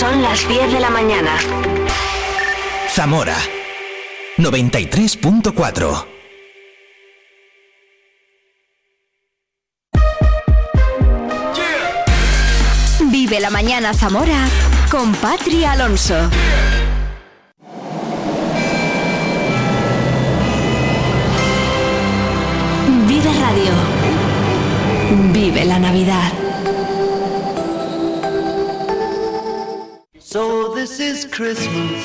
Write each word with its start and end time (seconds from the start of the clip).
Son 0.00 0.22
las 0.22 0.48
10 0.48 0.72
de 0.72 0.80
la 0.80 0.88
mañana. 0.88 1.36
Zamora 2.88 3.36
93.4 4.38 6.06
Vive 13.10 13.40
la 13.40 13.50
mañana 13.50 13.92
Zamora 13.92 14.48
con 14.90 15.14
Patri 15.16 15.66
Alonso. 15.66 16.30
Vive 23.06 23.32
Radio. 23.34 23.72
Vive 25.34 25.66
la 25.66 25.78
Navidad. 25.78 26.39
So 30.32 30.72
this 30.72 31.00
is 31.00 31.26
Christmas. 31.26 32.04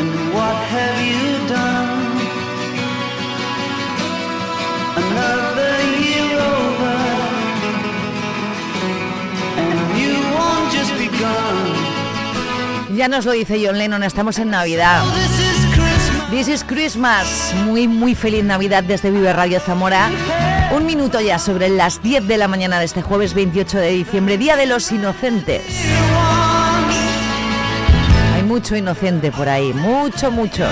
And 0.00 0.34
what 0.34 0.56
have 0.74 0.98
you 1.06 1.46
done? 1.46 2.18
Another 4.96 5.74
year 6.02 6.34
over. 6.34 6.96
And 9.56 9.78
you 9.96 10.18
won't 10.34 10.72
just 10.72 10.92
begun. 10.98 12.96
Ya 12.96 13.06
nos 13.06 13.24
lo 13.24 13.30
dice 13.30 13.64
John 13.64 13.78
Lennon, 13.78 14.02
estamos 14.02 14.40
en 14.40 14.50
Navidad. 14.50 15.04
This 16.28 16.48
is 16.48 16.64
Christmas. 16.64 17.54
Muy, 17.64 17.86
muy 17.86 18.16
feliz 18.16 18.42
Navidad 18.42 18.82
desde 18.82 19.12
Vive 19.12 19.32
Radio 19.32 19.60
Zamora. 19.60 20.10
Un 20.74 20.84
minuto 20.84 21.20
ya 21.20 21.38
sobre 21.38 21.68
las 21.68 22.02
10 22.02 22.26
de 22.26 22.38
la 22.38 22.48
mañana 22.48 22.78
de 22.80 22.86
este 22.86 23.00
jueves 23.00 23.34
28 23.34 23.78
de 23.78 23.90
diciembre, 23.90 24.36
Día 24.36 24.56
de 24.56 24.66
los 24.66 24.90
Inocentes. 24.90 25.62
Hay 28.34 28.42
mucho 28.42 28.74
inocente 28.74 29.30
por 29.30 29.48
ahí, 29.48 29.72
mucho, 29.72 30.30
mucho. 30.30 30.66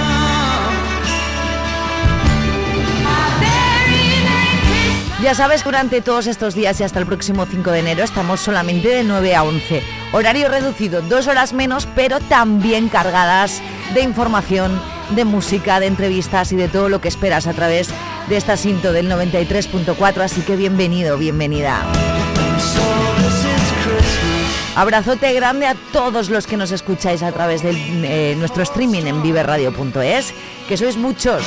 Ya 5.23 5.35
sabes, 5.35 5.65
durante 5.65 6.03
todos 6.03 6.27
estos 6.27 6.55
días 6.55 6.79
y 6.81 6.83
hasta 6.83 6.99
el 6.99 7.07
próximo 7.07 7.47
5 7.47 7.71
de 7.71 7.79
enero 7.79 8.05
estamos 8.05 8.41
solamente 8.41 8.89
de 8.89 9.05
9 9.05 9.35
a 9.35 9.45
11. 9.45 9.83
Horario 10.13 10.49
reducido, 10.49 11.01
dos 11.03 11.29
horas 11.29 11.55
menos, 11.55 11.89
pero 11.95 12.21
también 12.21 12.89
cargadas 12.89 13.63
de 13.95 14.03
información, 14.03 14.79
de 15.15 15.25
música, 15.25 15.81
de 15.81 15.87
entrevistas 15.87 16.53
y 16.53 16.57
de 16.57 16.69
todo 16.69 16.89
lo 16.89 17.01
que 17.01 17.09
esperas 17.09 17.47
a 17.47 17.55
través 17.55 17.89
de 17.89 17.95
esta 18.31 18.57
cinta 18.57 18.93
del 18.93 19.11
93.4. 19.11 20.21
Así 20.21 20.41
que 20.43 20.57
bienvenido, 20.57 21.19
bienvenida. 21.19 21.83
Abrazote 24.77 25.33
grande 25.35 25.67
a 25.67 25.77
todos 25.93 26.31
los 26.31 26.47
que 26.49 26.57
nos 26.57 26.73
escucháis 26.73 27.23
a 27.23 27.31
través 27.31 27.63
de 27.63 27.71
eh, 27.73 28.35
nuestro 28.37 28.65
streaming 28.65 29.05
en 29.05 29.23
viverradio.es, 29.23 30.35
que 30.69 30.77
sois 30.77 30.97
muchos. 30.97 31.45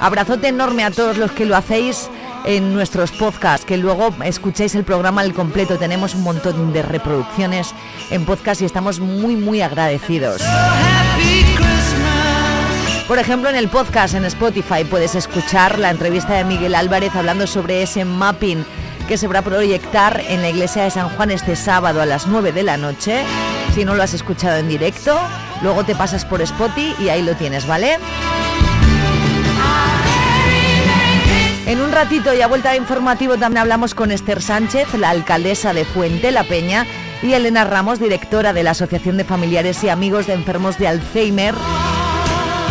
Abrazote 0.00 0.48
enorme 0.48 0.84
a 0.84 0.90
todos 0.90 1.18
los 1.18 1.30
que 1.32 1.44
lo 1.44 1.56
hacéis 1.56 2.08
en 2.46 2.72
nuestros 2.72 3.12
podcasts, 3.12 3.66
que 3.66 3.76
luego 3.76 4.14
escucháis 4.24 4.74
el 4.74 4.84
programa 4.84 5.20
al 5.20 5.34
completo. 5.34 5.78
Tenemos 5.78 6.14
un 6.14 6.22
montón 6.22 6.72
de 6.72 6.82
reproducciones 6.82 7.74
en 8.10 8.24
podcast 8.24 8.62
y 8.62 8.64
estamos 8.64 8.98
muy, 8.98 9.36
muy 9.36 9.60
agradecidos. 9.60 10.42
Por 13.10 13.18
ejemplo, 13.18 13.50
en 13.50 13.56
el 13.56 13.68
podcast 13.68 14.14
en 14.14 14.24
Spotify 14.24 14.84
puedes 14.88 15.16
escuchar 15.16 15.80
la 15.80 15.90
entrevista 15.90 16.34
de 16.34 16.44
Miguel 16.44 16.76
Álvarez 16.76 17.12
hablando 17.16 17.48
sobre 17.48 17.82
ese 17.82 18.04
mapping 18.04 18.64
que 19.08 19.16
se 19.16 19.26
va 19.26 19.40
a 19.40 19.42
proyectar 19.42 20.22
en 20.28 20.42
la 20.42 20.50
iglesia 20.50 20.84
de 20.84 20.92
San 20.92 21.08
Juan 21.08 21.32
este 21.32 21.56
sábado 21.56 22.00
a 22.00 22.06
las 22.06 22.28
9 22.28 22.52
de 22.52 22.62
la 22.62 22.76
noche. 22.76 23.24
Si 23.74 23.84
no 23.84 23.96
lo 23.96 24.04
has 24.04 24.14
escuchado 24.14 24.58
en 24.58 24.68
directo, 24.68 25.18
luego 25.60 25.82
te 25.82 25.96
pasas 25.96 26.24
por 26.24 26.40
Spotify 26.40 26.94
y 27.00 27.08
ahí 27.08 27.22
lo 27.22 27.34
tienes, 27.34 27.66
¿vale? 27.66 27.98
En 31.66 31.80
un 31.80 31.90
ratito 31.90 32.32
y 32.32 32.42
a 32.42 32.46
vuelta 32.46 32.70
de 32.70 32.76
informativo 32.76 33.36
también 33.38 33.62
hablamos 33.62 33.96
con 33.96 34.12
Esther 34.12 34.40
Sánchez, 34.40 34.94
la 34.94 35.10
alcaldesa 35.10 35.72
de 35.74 35.84
Fuente 35.84 36.30
La 36.30 36.44
Peña, 36.44 36.86
y 37.22 37.32
Elena 37.32 37.64
Ramos, 37.64 37.98
directora 37.98 38.52
de 38.52 38.62
la 38.62 38.70
Asociación 38.70 39.16
de 39.16 39.24
Familiares 39.24 39.82
y 39.82 39.88
Amigos 39.88 40.28
de 40.28 40.34
Enfermos 40.34 40.78
de 40.78 40.86
Alzheimer, 40.86 41.56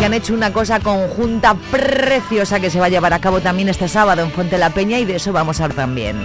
que 0.00 0.06
han 0.06 0.14
hecho 0.14 0.32
una 0.32 0.50
cosa 0.50 0.80
conjunta 0.80 1.54
preciosa 1.70 2.58
que 2.58 2.70
se 2.70 2.80
va 2.80 2.86
a 2.86 2.88
llevar 2.88 3.12
a 3.12 3.20
cabo 3.20 3.40
también 3.40 3.68
este 3.68 3.86
sábado 3.86 4.22
en 4.22 4.30
Fuente 4.30 4.56
La 4.56 4.70
Peña 4.70 4.98
y 4.98 5.04
de 5.04 5.16
eso 5.16 5.30
vamos 5.30 5.60
a 5.60 5.64
hablar 5.64 5.76
también. 5.76 6.16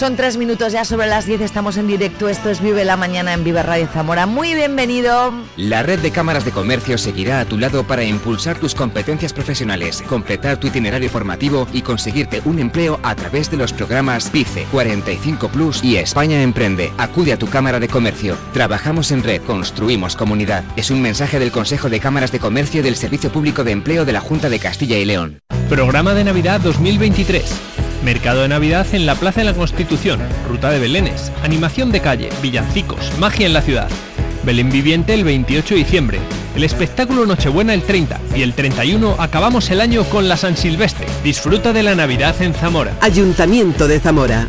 Son 0.00 0.16
tres 0.16 0.38
minutos 0.38 0.72
ya 0.72 0.86
sobre 0.86 1.08
las 1.08 1.26
10, 1.26 1.42
estamos 1.42 1.76
en 1.76 1.86
directo, 1.86 2.30
esto 2.30 2.48
es 2.48 2.62
Vive 2.62 2.86
la 2.86 2.96
Mañana 2.96 3.34
en 3.34 3.44
Vive 3.44 3.62
Radio 3.62 3.86
Zamora. 3.86 4.24
Muy 4.24 4.54
bienvenido. 4.54 5.30
La 5.58 5.82
red 5.82 5.98
de 5.98 6.10
cámaras 6.10 6.46
de 6.46 6.52
comercio 6.52 6.96
seguirá 6.96 7.38
a 7.38 7.44
tu 7.44 7.58
lado 7.58 7.84
para 7.84 8.02
impulsar 8.02 8.58
tus 8.58 8.74
competencias 8.74 9.34
profesionales, 9.34 10.02
completar 10.08 10.56
tu 10.56 10.68
itinerario 10.68 11.10
formativo 11.10 11.68
y 11.74 11.82
conseguirte 11.82 12.40
un 12.46 12.60
empleo 12.60 12.98
a 13.02 13.14
través 13.14 13.50
de 13.50 13.58
los 13.58 13.74
programas 13.74 14.30
PICE, 14.30 14.64
45 14.72 15.48
Plus 15.48 15.84
y 15.84 15.98
España 15.98 16.42
Emprende. 16.42 16.94
Acude 16.96 17.34
a 17.34 17.38
tu 17.38 17.48
cámara 17.48 17.78
de 17.78 17.88
comercio. 17.88 18.38
Trabajamos 18.54 19.12
en 19.12 19.22
red, 19.22 19.42
construimos 19.42 20.16
comunidad. 20.16 20.64
Es 20.76 20.90
un 20.90 21.02
mensaje 21.02 21.38
del 21.38 21.52
Consejo 21.52 21.90
de 21.90 22.00
Cámaras 22.00 22.32
de 22.32 22.38
Comercio 22.40 22.82
del 22.82 22.96
Servicio 22.96 23.30
Público 23.30 23.64
de 23.64 23.72
Empleo 23.72 24.06
de 24.06 24.14
la 24.14 24.20
Junta 24.20 24.48
de 24.48 24.60
Castilla 24.60 24.96
y 24.96 25.04
León. 25.04 25.40
Programa 25.68 26.14
de 26.14 26.24
Navidad 26.24 26.58
2023. 26.62 27.69
Mercado 28.04 28.42
de 28.42 28.48
Navidad 28.48 28.86
en 28.92 29.04
la 29.04 29.14
Plaza 29.14 29.40
de 29.40 29.46
la 29.46 29.54
Constitución, 29.54 30.20
Ruta 30.48 30.70
de 30.70 30.78
Belénes, 30.78 31.30
animación 31.42 31.92
de 31.92 32.00
calle, 32.00 32.30
villancicos, 32.40 33.12
magia 33.18 33.46
en 33.46 33.52
la 33.52 33.62
ciudad. 33.62 33.90
Belén 34.42 34.70
Viviente 34.70 35.12
el 35.12 35.24
28 35.24 35.74
de 35.74 35.80
diciembre, 35.80 36.18
el 36.56 36.64
espectáculo 36.64 37.26
Nochebuena 37.26 37.74
el 37.74 37.82
30 37.82 38.18
y 38.34 38.42
el 38.42 38.54
31 38.54 39.16
acabamos 39.18 39.70
el 39.70 39.80
año 39.80 40.04
con 40.04 40.28
la 40.28 40.36
San 40.36 40.56
Silvestre. 40.56 41.06
Disfruta 41.22 41.72
de 41.72 41.82
la 41.82 41.94
Navidad 41.94 42.40
en 42.40 42.54
Zamora. 42.54 42.92
Ayuntamiento 43.00 43.86
de 43.86 44.00
Zamora. 44.00 44.48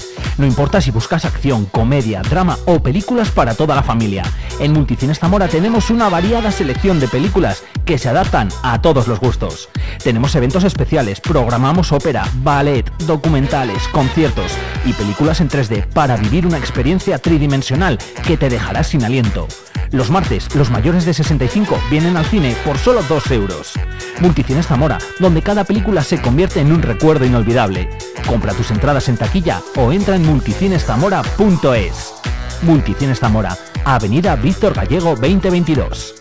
No 0.37 0.45
importa 0.45 0.81
si 0.81 0.91
buscas 0.91 1.25
acción, 1.25 1.65
comedia, 1.65 2.21
drama 2.21 2.57
o 2.65 2.81
películas 2.81 3.29
para 3.31 3.53
toda 3.53 3.75
la 3.75 3.83
familia. 3.83 4.23
En 4.59 4.73
Multicines 4.73 5.19
Zamora 5.19 5.47
tenemos 5.47 5.89
una 5.89 6.09
variada 6.09 6.51
selección 6.51 6.99
de 6.99 7.07
películas 7.07 7.63
que 7.85 7.97
se 7.97 8.09
adaptan 8.09 8.49
a 8.63 8.81
todos 8.81 9.07
los 9.07 9.19
gustos. 9.19 9.69
Tenemos 10.03 10.35
eventos 10.35 10.63
especiales, 10.63 11.19
programamos 11.19 11.91
ópera, 11.91 12.27
ballet, 12.43 12.89
documentales, 13.05 13.87
conciertos 13.89 14.51
y 14.85 14.93
películas 14.93 15.41
en 15.41 15.49
3D 15.49 15.87
para 15.87 16.17
vivir 16.17 16.45
una 16.45 16.57
experiencia 16.57 17.17
tridimensional 17.17 17.97
que 18.25 18.37
te 18.37 18.49
dejará 18.49 18.83
sin 18.83 19.03
aliento. 19.03 19.47
Los 19.91 20.09
martes, 20.09 20.53
los 20.55 20.69
mayores 20.69 21.05
de 21.05 21.13
65 21.13 21.77
vienen 21.89 22.15
al 22.15 22.25
cine 22.25 22.55
por 22.65 22.77
solo 22.77 23.03
2 23.09 23.31
euros. 23.31 23.73
Multicines 24.21 24.67
Zamora, 24.67 24.97
donde 25.19 25.41
cada 25.41 25.65
película 25.65 26.01
se 26.01 26.21
convierte 26.21 26.61
en 26.61 26.71
un 26.71 26.81
recuerdo 26.81 27.25
inolvidable. 27.25 27.89
Compra 28.25 28.53
tus 28.53 28.71
entradas 28.71 29.09
en 29.09 29.17
taquilla 29.17 29.61
o 29.75 29.91
entra 29.91 30.15
en 30.15 30.25
multicineszamora.es. 30.25 32.13
Multicines 32.61 33.19
Zamora, 33.19 33.57
Avenida 33.83 34.37
Víctor 34.37 34.73
Gallego 34.73 35.09
2022. 35.15 36.15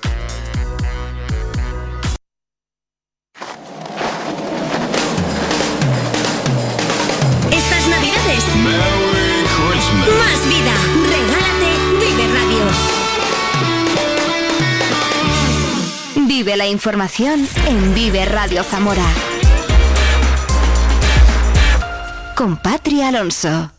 La 16.60 16.66
información 16.66 17.48
en 17.66 17.94
Vive 17.94 18.22
Radio 18.26 18.62
Zamora. 18.62 19.06
Con 22.36 22.58
Patria 22.58 23.08
Alonso. 23.08 23.72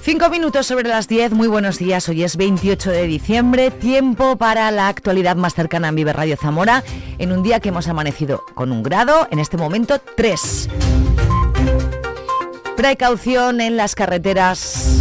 Cinco 0.00 0.28
minutos 0.28 0.66
sobre 0.66 0.88
las 0.88 1.06
10, 1.06 1.34
muy 1.34 1.46
buenos 1.46 1.78
días. 1.78 2.08
Hoy 2.08 2.24
es 2.24 2.36
28 2.36 2.90
de 2.90 3.06
diciembre, 3.06 3.70
tiempo 3.70 4.34
para 4.34 4.68
la 4.72 4.88
actualidad 4.88 5.36
más 5.36 5.54
cercana 5.54 5.86
en 5.86 5.94
Vive 5.94 6.12
Radio 6.12 6.36
Zamora, 6.36 6.82
en 7.18 7.30
un 7.30 7.44
día 7.44 7.60
que 7.60 7.68
hemos 7.68 7.86
amanecido 7.86 8.42
con 8.54 8.72
un 8.72 8.82
grado, 8.82 9.28
en 9.30 9.38
este 9.38 9.56
momento 9.56 10.00
3. 10.16 10.68
Precaución 12.76 13.60
en 13.60 13.76
las 13.76 13.94
carreteras. 13.94 14.95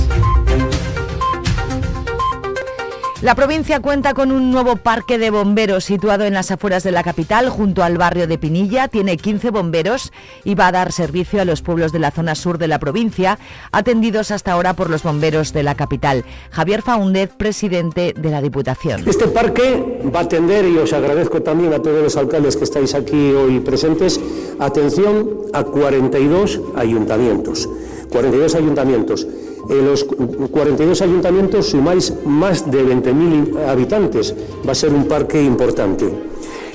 La 3.22 3.34
provincia 3.34 3.80
cuenta 3.80 4.14
con 4.14 4.32
un 4.34 4.52
nuevo 4.52 4.76
parque 4.76 5.18
de 5.18 5.30
bomberos 5.30 5.86
situado 5.86 6.26
en 6.26 6.34
las 6.34 6.52
afueras 6.52 6.84
de 6.84 6.92
la 6.92 7.02
capital, 7.02 7.50
junto 7.50 7.82
al 7.82 7.98
barrio 7.98 8.28
de 8.28 8.38
Pinilla. 8.38 8.90
Tiene 8.90 9.16
15 9.16 9.52
bomberos 9.52 10.12
y 10.44 10.54
va 10.54 10.68
a 10.68 10.72
dar 10.74 10.92
servicio 10.92 11.42
a 11.42 11.46
los 11.46 11.62
pueblos 11.62 11.94
de 11.94 12.00
la 12.00 12.12
zona 12.12 12.36
sur 12.36 12.58
de 12.58 12.68
la 12.68 12.78
provincia, 12.78 13.40
atendidos 13.72 14.32
hasta 14.32 14.52
ahora 14.52 14.74
por 14.74 14.90
los 14.90 15.04
bomberos 15.04 15.54
de 15.54 15.64
la 15.64 15.76
capital. 15.76 16.26
Javier 16.52 16.82
Faúndez, 16.82 17.32
presidente 17.36 18.14
de 18.18 18.30
la 18.30 18.42
Diputación. 18.42 19.08
Este 19.08 19.28
parque 19.28 20.02
va 20.14 20.20
a 20.20 20.24
atender, 20.24 20.66
y 20.66 20.78
os 20.78 20.92
agradezco 20.92 21.42
también 21.42 21.74
a 21.74 21.82
todos 21.82 22.04
los 22.04 22.18
alcaldes 22.18 22.58
que 22.58 22.66
estáis 22.66 22.94
aquí 22.96 23.32
hoy 23.32 23.62
presentes, 23.62 24.20
atención 24.60 25.30
a 25.54 25.64
42 25.64 26.60
ayuntamientos. 26.76 27.70
42 28.10 28.56
ayuntamientos. 28.56 29.26
En 29.70 29.86
los 29.86 30.04
42 30.04 31.02
ayuntamientos 31.02 31.70
sumáis 31.70 32.14
más 32.26 32.70
de 32.70 32.86
20.000 32.86 33.68
habitantes. 33.68 34.36
Va 34.68 34.72
a 34.72 34.76
ser 34.76 34.94
un 34.94 35.08
parque 35.08 35.42
importante. 35.42 36.06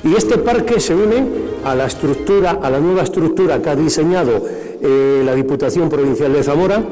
Y 0.03 0.15
este 0.15 0.37
parque 0.37 0.79
se 0.79 0.95
une 0.95 1.23
a 1.63 1.75
la 1.75 1.85
estructura, 1.85 2.59
a 2.61 2.69
la 2.69 2.79
nueva 2.79 3.03
estructura 3.03 3.61
que 3.61 3.69
ha 3.69 3.75
diseñado 3.75 4.43
eh, 4.81 5.21
la 5.23 5.35
Diputación 5.35 5.89
Provincial 5.89 6.33
de 6.33 6.43
Zamora. 6.43 6.83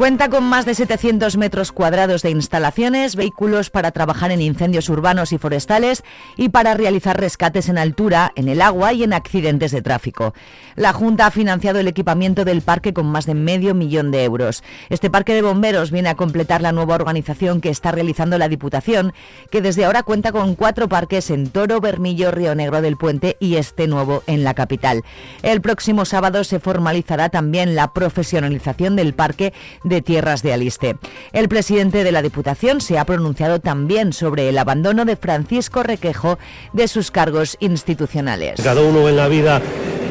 Cuenta 0.00 0.30
con 0.30 0.44
más 0.44 0.64
de 0.64 0.74
700 0.74 1.36
metros 1.36 1.72
cuadrados 1.72 2.22
de 2.22 2.30
instalaciones, 2.30 3.16
vehículos 3.16 3.68
para 3.68 3.90
trabajar 3.90 4.30
en 4.30 4.40
incendios 4.40 4.88
urbanos 4.88 5.30
y 5.34 5.36
forestales 5.36 6.04
y 6.38 6.48
para 6.48 6.72
realizar 6.72 7.20
rescates 7.20 7.68
en 7.68 7.76
altura, 7.76 8.32
en 8.34 8.48
el 8.48 8.62
agua 8.62 8.94
y 8.94 9.02
en 9.02 9.12
accidentes 9.12 9.72
de 9.72 9.82
tráfico. 9.82 10.32
La 10.74 10.94
Junta 10.94 11.26
ha 11.26 11.30
financiado 11.30 11.80
el 11.80 11.86
equipamiento 11.86 12.46
del 12.46 12.62
parque 12.62 12.94
con 12.94 13.08
más 13.08 13.26
de 13.26 13.34
medio 13.34 13.74
millón 13.74 14.10
de 14.10 14.24
euros. 14.24 14.64
Este 14.88 15.10
parque 15.10 15.34
de 15.34 15.42
bomberos 15.42 15.90
viene 15.90 16.08
a 16.08 16.14
completar 16.14 16.62
la 16.62 16.72
nueva 16.72 16.94
organización 16.94 17.60
que 17.60 17.68
está 17.68 17.92
realizando 17.92 18.38
la 18.38 18.48
Diputación, 18.48 19.12
que 19.50 19.60
desde 19.60 19.84
ahora 19.84 20.02
cuenta 20.02 20.32
con 20.32 20.54
cuatro 20.54 20.88
parques 20.88 21.28
en 21.28 21.50
Toro, 21.50 21.78
Bermillo, 21.82 22.30
Río 22.30 22.54
Negro 22.54 22.80
del 22.80 22.96
Puente 22.96 23.36
y 23.38 23.56
este 23.56 23.86
nuevo 23.86 24.22
en 24.26 24.44
la 24.44 24.54
capital. 24.54 25.02
El 25.42 25.60
próximo 25.60 26.06
sábado 26.06 26.42
se 26.44 26.58
formalizará 26.58 27.28
también 27.28 27.74
la 27.74 27.92
profesionalización 27.92 28.96
del 28.96 29.12
parque 29.12 29.52
de 29.90 30.00
Tierras 30.00 30.42
de 30.42 30.54
Aliste. 30.54 30.96
El 31.32 31.50
presidente 31.50 32.02
de 32.02 32.12
la 32.12 32.22
Diputación 32.22 32.80
se 32.80 32.98
ha 32.98 33.04
pronunciado 33.04 33.60
también 33.60 34.14
sobre 34.14 34.48
el 34.48 34.56
abandono 34.56 35.04
de 35.04 35.16
Francisco 35.16 35.82
Requejo 35.82 36.38
de 36.72 36.88
sus 36.88 37.10
cargos 37.10 37.58
institucionales. 37.60 38.58
Cada 38.62 38.80
uno 38.80 39.06
en 39.06 39.16
la 39.16 39.28
vida 39.28 39.60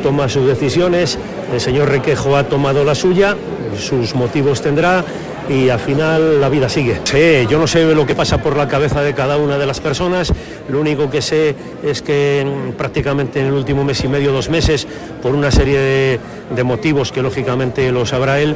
toma 0.02 0.30
sus 0.30 0.48
decisiones, 0.48 1.18
el 1.54 1.60
señor 1.60 1.90
Requejo 1.90 2.36
ha 2.36 2.44
tomado 2.44 2.84
la 2.84 2.96
suya, 2.96 3.36
sus 3.78 4.16
motivos 4.16 4.62
tendrá 4.62 5.04
y 5.50 5.70
al 5.70 5.80
final 5.80 6.40
la 6.40 6.50
vida 6.50 6.70
sigue. 6.70 7.00
Sí, 7.04 7.48
yo 7.50 7.58
no 7.58 7.66
sé 7.66 7.84
lo 7.96 8.06
que 8.06 8.14
pasa 8.14 8.38
por 8.38 8.56
la 8.56 8.68
cabeza 8.68 9.02
de 9.02 9.14
cada 9.14 9.38
una 9.38 9.58
de 9.58 9.66
las 9.66 9.80
personas, 9.80 10.32
lo 10.70 10.80
único 10.80 11.10
que 11.10 11.22
sé 11.22 11.56
es 11.84 12.02
que 12.02 12.46
prácticamente 12.78 13.40
en 13.40 13.48
el 13.48 13.54
último 13.54 13.84
mes 13.84 14.04
y 14.04 14.08
medio, 14.08 14.32
dos 14.32 14.50
meses, 14.50 14.88
por 15.22 15.34
una 15.34 15.52
serie 15.52 16.20
de, 16.56 16.64
motivos 16.64 17.12
que 17.12 17.22
lógicamente 17.22 17.92
lo 17.92 18.06
sabrá 18.06 18.40
él, 18.40 18.56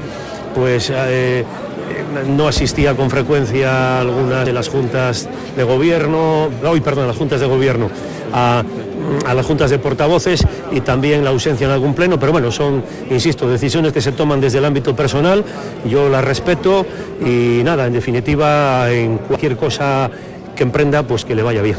pues 0.53 0.91
eh, 0.93 1.43
no 2.27 2.47
asistía 2.47 2.95
con 2.95 3.09
frecuencia 3.09 3.97
a 3.97 4.01
algunas 4.01 4.45
de 4.45 4.53
las 4.53 4.69
juntas 4.69 5.27
de 5.55 5.63
gobierno, 5.63 6.49
hoy 6.65 6.81
perdón, 6.81 7.05
a 7.05 7.07
las 7.07 7.17
juntas 7.17 7.39
de 7.39 7.47
gobierno, 7.47 7.89
a, 8.33 8.63
las 9.33 9.45
juntas 9.45 9.69
de 9.69 9.79
portavoces 9.79 10.45
y 10.71 10.81
también 10.81 11.23
la 11.23 11.31
ausencia 11.31 11.65
en 11.65 11.71
algún 11.71 11.93
pleno, 11.93 12.19
pero 12.19 12.31
bueno, 12.31 12.51
son, 12.51 12.83
insisto, 13.09 13.49
decisiones 13.49 13.93
que 13.93 14.01
se 14.01 14.11
toman 14.11 14.39
desde 14.39 14.59
el 14.59 14.65
ámbito 14.65 14.95
personal, 14.95 15.43
yo 15.85 16.09
las 16.09 16.23
respeto 16.23 16.85
y 17.21 17.61
nada, 17.63 17.87
en 17.87 17.93
definitiva, 17.93 18.91
en 18.91 19.17
cualquier 19.17 19.57
cosa 19.57 20.09
que 20.55 20.63
emprenda, 20.63 21.03
pues 21.03 21.25
que 21.25 21.35
le 21.35 21.43
vaya 21.43 21.61
bien. 21.61 21.77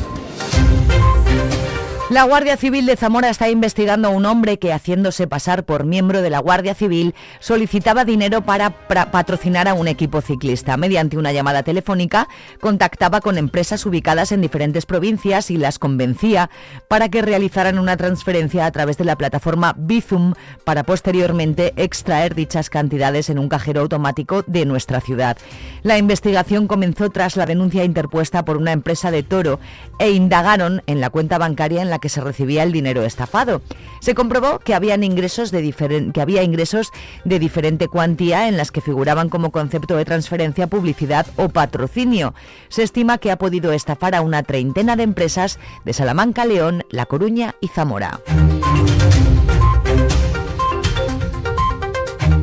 La 2.15 2.23
Guardia 2.23 2.57
Civil 2.57 2.87
de 2.87 2.95
Zamora 2.95 3.29
está 3.29 3.51
investigando 3.51 4.07
a 4.07 4.13
un 4.13 4.25
hombre 4.25 4.61
que, 4.61 4.73
haciéndose 4.73 5.27
pasar 5.27 5.65
por 5.65 5.83
miembro 5.83 6.23
de 6.23 6.31
la 6.31 6.39
Guardia 6.39 6.73
Civil, 6.73 7.13
solicitaba 7.41 8.05
dinero 8.05 8.43
para 8.43 8.71
patrocinar 9.11 9.67
a 9.67 9.75
un 9.75 9.89
equipo 9.89 10.21
ciclista. 10.21 10.77
Mediante 10.77 11.19
una 11.19 11.33
llamada 11.33 11.65
telefónica, 11.65 12.29
contactaba 12.61 13.21
con 13.21 13.37
empresas 13.37 13.85
ubicadas 13.85 14.31
en 14.31 14.43
diferentes 14.43 14.87
provincias 14.87 15.51
y 15.51 15.57
las 15.57 15.81
convencía 15.81 16.51
para 16.87 17.09
que 17.09 17.21
realizaran 17.21 17.81
una 17.81 17.97
transferencia 17.97 18.65
a 18.65 18.71
través 18.71 18.97
de 18.97 19.07
la 19.07 19.19
plataforma 19.19 19.75
Bizum 19.77 20.35
para 20.63 20.85
posteriormente 20.85 21.73
extraer 21.75 22.37
dichas 22.37 22.71
cantidades 22.71 23.29
en 23.29 23.41
un 23.41 23.49
cajero 23.49 23.81
automático 23.81 24.45
de 24.47 24.67
nuestra 24.67 25.01
ciudad. 25.01 25.37
La 25.83 25.99
investigación 25.99 26.69
comenzó 26.69 27.11
tras 27.11 27.37
la 27.37 27.45
denuncia 27.45 27.83
interpuesta 27.83 28.45
por 28.45 28.57
una 28.57 28.71
empresa 28.71 29.11
de 29.11 29.25
Toro 29.25 29.59
e 29.99 30.13
indagaron 30.13 30.81
en 30.87 31.01
la 31.01 31.11
cuenta 31.11 31.39
bancaria 31.39 31.83
en 31.83 31.91
la 31.91 32.04
que 32.05 32.11
se 32.11 32.21
recibía 32.21 32.65
el 32.65 32.71
dinero 32.71 33.03
estafado. 33.03 33.63
Se 34.03 34.15
comprobó 34.15 34.59
que, 34.59 34.75
habían 34.75 35.03
ingresos 35.03 35.51
de 35.51 35.73
que 36.13 36.21
había 36.21 36.43
ingresos 36.43 36.93
de 37.25 37.39
diferente 37.39 37.89
cuantía 37.89 38.47
en 38.47 38.59
las 38.59 38.71
que 38.71 38.83
figuraban 38.83 39.31
como 39.31 39.51
concepto 39.51 39.97
de 39.97 40.05
transferencia, 40.05 40.67
publicidad 40.67 41.27
o 41.37 41.49
patrocinio. 41.49 42.35
Se 42.69 42.83
estima 42.83 43.17
que 43.17 43.31
ha 43.31 43.39
podido 43.39 43.73
estafar 43.73 44.15
a 44.15 44.21
una 44.21 44.43
treintena 44.43 44.97
de 44.97 45.05
empresas 45.05 45.59
de 45.87 45.95
Salamanca, 45.95 46.45
León, 46.45 46.85
La 46.91 47.07
Coruña 47.07 47.55
y 47.63 47.69
Zamora. 47.69 48.21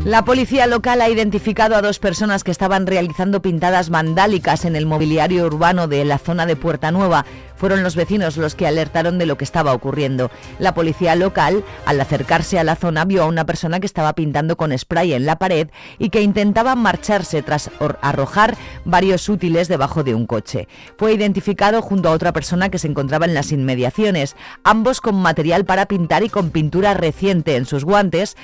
La 0.06 0.26
policía 0.26 0.66
local 0.66 1.00
ha 1.00 1.10
identificado 1.10 1.76
a 1.76 1.82
dos 1.84 2.00
personas 2.00 2.44
que 2.44 2.50
estaban 2.50 2.88
realizando 2.88 3.44
pintadas 3.44 3.92
vandálicas 3.92 4.66
en 4.66 4.76
el 4.76 4.88
mobiliario 4.88 5.46
urbano 5.46 5.88
de 5.88 6.04
la 6.06 6.18
zona 6.18 6.48
de 6.48 6.56
Puerta 6.56 6.90
Nueva. 6.90 7.24
Fueron 7.56 7.84
los 7.84 7.96
vecinos 7.96 8.36
los 8.36 8.56
que 8.56 8.66
alertaron 8.66 9.20
de 9.20 9.28
lo 9.28 9.38
que 9.38 9.44
estaba 9.44 9.74
ocurriendo. 9.74 10.32
La 10.58 10.74
policía 10.74 11.16
local, 11.16 11.64
al 11.86 12.02
acercarse 12.02 12.58
a 12.58 12.64
la 12.64 12.76
zona, 12.76 13.06
vio 13.06 13.22
a 13.22 13.28
una 13.28 13.46
persona 13.46 13.80
que 13.80 13.86
estaba 13.86 14.14
pintando 14.14 14.58
con 14.58 14.76
spray 14.76 15.14
en 15.14 15.28
la 15.28 15.38
pared 15.38 15.70
y 16.00 16.10
que 16.10 16.24
intentaba 16.24 16.74
marcharse 16.74 17.44
tras 17.44 17.70
arrojar 18.02 18.58
varios 18.86 19.30
útiles 19.30 19.68
debajo 19.68 20.04
de 20.04 20.16
un 20.16 20.26
coche. 20.26 20.68
Fue 20.98 21.14
identificado 21.14 21.80
junto 21.84 22.10
a 22.10 22.14
otra 22.14 22.34
persona 22.34 22.70
que 22.70 22.80
se 22.80 22.88
encontraba 22.88 23.28
en 23.28 23.36
las 23.36 23.52
inmediaciones, 23.52 24.36
ambos 24.64 25.00
con 25.00 25.14
material 25.14 25.64
para 25.64 25.86
pintar 25.86 26.24
y 26.24 26.30
con 26.30 26.50
pintura 26.50 26.96
reciente 26.96 27.56
en 27.56 27.68
sus 27.68 27.86
guantes 27.86 28.36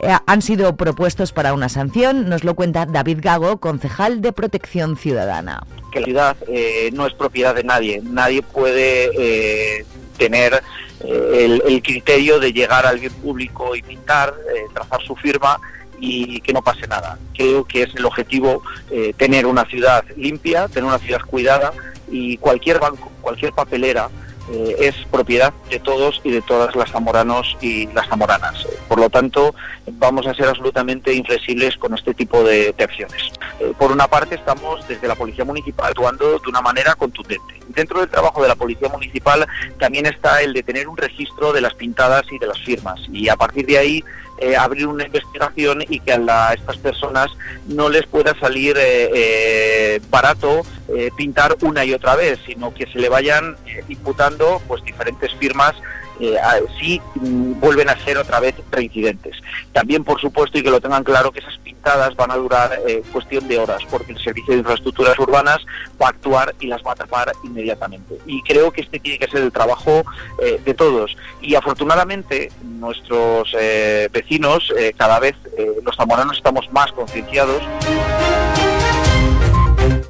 eh, 0.00 0.14
han 0.26 0.42
sido 0.42 0.76
propuestos 0.76 1.32
para 1.32 1.52
una 1.52 1.68
sanción. 1.68 2.28
Nos 2.28 2.44
lo 2.44 2.54
cuenta 2.54 2.86
David 2.86 3.18
Gago, 3.20 3.58
concejal 3.58 4.20
de 4.20 4.32
Protección 4.32 4.96
Ciudadana. 4.96 5.62
Que 5.92 6.00
la 6.00 6.06
ciudad 6.06 6.36
eh, 6.46 6.90
no 6.92 7.06
es 7.06 7.14
propiedad 7.14 7.54
de 7.54 7.64
nadie. 7.64 8.00
Nadie 8.04 8.42
puede 8.42 9.10
eh, 9.18 9.84
tener 10.16 10.62
el, 11.00 11.62
el, 11.66 11.82
criterio 11.82 12.40
de 12.40 12.52
llegar 12.52 12.84
al 12.84 12.98
bien 12.98 13.12
público 13.12 13.74
y 13.76 13.82
pintar, 13.82 14.34
trazar 14.74 15.00
su 15.02 15.14
firma 15.14 15.60
y 16.00 16.40
que 16.40 16.52
no 16.52 16.62
pase 16.62 16.86
nada. 16.88 17.18
Creo 17.36 17.64
que 17.64 17.82
es 17.82 17.94
el 17.94 18.04
objetivo 18.04 18.62
tener 19.16 19.46
una 19.46 19.64
ciudad 19.64 20.04
limpia, 20.16 20.66
tener 20.66 20.84
una 20.84 20.98
ciudad 20.98 21.20
cuidada 21.20 21.72
y 22.10 22.36
cualquier 22.38 22.80
banco, 22.80 23.12
cualquier 23.20 23.52
papelera 23.52 24.10
eh, 24.50 24.76
es 24.80 24.94
propiedad 25.10 25.52
de 25.68 25.78
todos 25.78 26.20
y 26.24 26.30
de 26.30 26.42
todas 26.42 26.74
las 26.74 26.90
zamoranos 26.90 27.56
y 27.60 27.86
las 27.88 28.08
zamoranas. 28.08 28.66
Por 28.88 28.98
lo 28.98 29.10
tanto, 29.10 29.54
vamos 29.92 30.26
a 30.26 30.34
ser 30.34 30.48
absolutamente 30.48 31.12
inflexibles 31.12 31.76
con 31.76 31.94
este 31.94 32.14
tipo 32.14 32.42
de, 32.42 32.74
acciones. 32.78 33.32
Eh, 33.60 33.72
por 33.78 33.92
una 33.92 34.08
parte, 34.08 34.36
estamos 34.36 34.86
desde 34.88 35.08
la 35.08 35.14
Policía 35.14 35.44
Municipal 35.44 35.88
actuando 35.88 36.38
de 36.38 36.48
una 36.48 36.60
manera 36.60 36.94
contundente. 36.94 37.60
Dentro 37.68 38.00
del 38.00 38.08
trabajo 38.08 38.40
de 38.40 38.48
la 38.48 38.54
Policía 38.54 38.88
Municipal 38.88 39.46
también 39.78 40.06
está 40.06 40.40
el 40.42 40.54
de 40.54 40.62
tener 40.62 40.88
un 40.88 40.96
registro 40.96 41.52
de 41.52 41.60
las 41.60 41.74
pintadas 41.74 42.22
y 42.30 42.38
de 42.38 42.46
las 42.46 42.58
firmas 42.60 43.00
y 43.12 43.28
a 43.28 43.36
partir 43.36 43.66
de 43.66 43.78
ahí 43.78 44.04
eh, 44.40 44.56
abrir 44.56 44.86
una 44.86 45.04
investigación 45.04 45.82
y 45.88 46.00
que 46.00 46.12
a, 46.12 46.52
estas 46.52 46.76
personas 46.78 47.28
no 47.66 47.88
les 47.88 48.06
pueda 48.06 48.38
salir 48.38 48.76
eh, 48.78 49.10
eh, 49.14 50.00
barato 50.10 50.62
pintar 51.18 51.54
una 51.60 51.84
y 51.84 51.92
otra 51.92 52.16
vez, 52.16 52.38
sino 52.46 52.72
que 52.72 52.86
se 52.86 52.98
le 52.98 53.10
vayan 53.10 53.56
imputando 53.88 54.62
pues 54.66 54.82
diferentes 54.84 55.34
firmas 55.34 55.74
si 56.78 57.00
mm, 57.14 57.60
vuelven 57.60 57.88
a 57.88 57.98
ser 58.04 58.18
otra 58.18 58.40
vez 58.40 58.54
reincidentes. 58.70 59.36
También, 59.72 60.04
por 60.04 60.20
supuesto, 60.20 60.58
y 60.58 60.62
que 60.62 60.70
lo 60.70 60.80
tengan 60.80 61.04
claro, 61.04 61.30
que 61.30 61.40
esas 61.40 61.56
pintadas 61.58 62.14
van 62.16 62.30
a 62.30 62.36
durar 62.36 62.80
cuestión 63.12 63.46
de 63.48 63.58
horas, 63.58 63.82
porque 63.90 64.12
el 64.12 64.18
Servicio 64.18 64.52
de 64.52 64.60
Infraestructuras 64.60 65.18
Urbanas 65.18 65.58
va 66.00 66.06
a 66.06 66.10
actuar 66.10 66.54
y 66.60 66.66
las 66.66 66.82
va 66.82 66.92
a 66.92 66.96
tapar 66.96 67.32
inmediatamente. 67.44 68.18
Y 68.26 68.42
creo 68.42 68.70
que 68.72 68.80
este 68.82 68.98
tiene 68.98 69.18
que 69.18 69.30
ser 69.30 69.42
el 69.42 69.52
trabajo 69.52 70.04
de 70.38 70.74
todos. 70.74 71.16
Y 71.40 71.54
afortunadamente, 71.54 72.50
nuestros 72.62 73.54
vecinos 74.12 74.72
eh, 74.76 74.92
cada 74.96 75.18
vez 75.18 75.34
eh, 75.56 75.66
los 75.84 75.96
zamoranos 75.96 76.36
estamos 76.36 76.70
más 76.72 76.92
concienciados. 76.92 77.62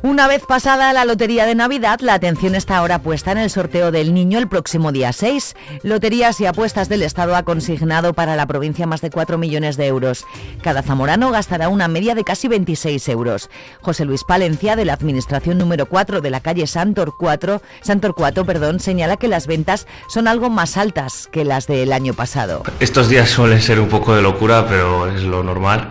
Una 0.00 0.28
vez 0.28 0.46
pasada 0.46 0.92
la 0.92 1.04
lotería 1.04 1.44
de 1.44 1.56
Navidad, 1.56 1.98
la 2.00 2.14
atención 2.14 2.54
está 2.54 2.76
ahora 2.76 3.00
puesta 3.00 3.32
en 3.32 3.38
el 3.38 3.50
sorteo 3.50 3.90
del 3.90 4.14
niño 4.14 4.38
el 4.38 4.46
próximo 4.46 4.92
día 4.92 5.12
6. 5.12 5.56
Loterías 5.82 6.40
y 6.40 6.46
apuestas 6.46 6.88
del 6.88 7.02
Estado 7.02 7.34
ha 7.34 7.42
consignado 7.42 8.12
para 8.12 8.36
la 8.36 8.46
provincia 8.46 8.86
más 8.86 9.00
de 9.00 9.10
4 9.10 9.38
millones 9.38 9.76
de 9.76 9.86
euros. 9.86 10.24
Cada 10.62 10.82
zamorano 10.82 11.32
gastará 11.32 11.68
una 11.68 11.88
media 11.88 12.14
de 12.14 12.22
casi 12.22 12.46
26 12.46 13.08
euros. 13.08 13.50
José 13.80 14.04
Luis 14.04 14.22
Palencia, 14.22 14.76
de 14.76 14.84
la 14.84 14.92
Administración 14.92 15.58
número 15.58 15.86
4 15.86 16.20
de 16.20 16.30
la 16.30 16.40
calle 16.40 16.68
Santor 16.68 17.14
4, 17.18 17.60
Santor 17.82 18.14
4 18.14 18.44
perdón, 18.44 18.78
señala 18.78 19.16
que 19.16 19.26
las 19.26 19.48
ventas 19.48 19.88
son 20.08 20.28
algo 20.28 20.48
más 20.48 20.76
altas 20.76 21.28
que 21.32 21.44
las 21.44 21.66
del 21.66 21.92
año 21.92 22.14
pasado. 22.14 22.62
Estos 22.78 23.08
días 23.08 23.30
suelen 23.30 23.60
ser 23.60 23.80
un 23.80 23.88
poco 23.88 24.14
de 24.14 24.22
locura, 24.22 24.64
pero 24.68 25.10
es 25.10 25.24
lo 25.24 25.42
normal. 25.42 25.88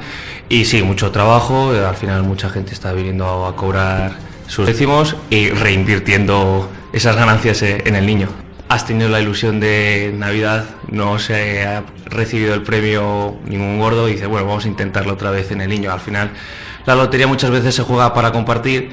Y 0.50 0.64
sí, 0.64 0.82
mucho 0.82 1.12
trabajo, 1.12 1.72
al 1.72 1.96
final 1.96 2.24
mucha 2.24 2.50
gente 2.50 2.74
está 2.74 2.94
viniendo 2.94 3.46
a 3.46 3.56
cobrar 3.58 3.97
sus 4.48 4.66
décimos 4.66 5.16
y 5.30 5.50
reinvirtiendo 5.50 6.70
esas 6.94 7.16
ganancias 7.16 7.62
en 7.62 7.96
el 7.96 8.06
niño. 8.06 8.30
Has 8.70 8.86
tenido 8.86 9.10
la 9.10 9.22
ilusión 9.22 9.60
de 9.60 10.14
Navidad, 10.18 10.66
no 10.90 11.20
se 11.20 11.66
ha 11.66 11.84
recibido 12.06 12.54
el 12.54 12.64
premio 12.64 13.38
ningún 13.46 13.80
gordo 13.80 14.10
y 14.10 14.14
dice, 14.14 14.26
bueno, 14.26 14.48
vamos 14.48 14.66
a 14.66 14.68
intentarlo 14.68 15.14
otra 15.14 15.32
vez 15.32 15.52
en 15.52 15.62
el 15.62 15.70
niño. 15.70 15.92
Al 15.92 16.02
final 16.02 16.32
la 16.86 16.96
lotería 16.96 17.28
muchas 17.28 17.52
veces 17.52 17.76
se 17.76 17.84
juega 17.84 18.14
para 18.14 18.32
compartir 18.32 18.92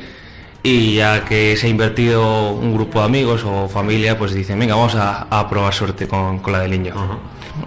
y 0.62 0.94
ya 0.94 1.24
que 1.24 1.56
se 1.56 1.66
ha 1.66 1.70
invertido 1.70 2.52
un 2.52 2.74
grupo 2.74 3.00
de 3.00 3.04
amigos 3.04 3.44
o 3.44 3.68
familia, 3.68 4.16
pues 4.16 4.32
dicen, 4.32 4.58
venga, 4.58 4.74
vamos 4.74 4.94
a, 4.96 5.46
probar 5.48 5.74
suerte 5.74 6.08
con, 6.08 6.40
la 6.50 6.60
del 6.60 6.70
niño. 6.70 6.94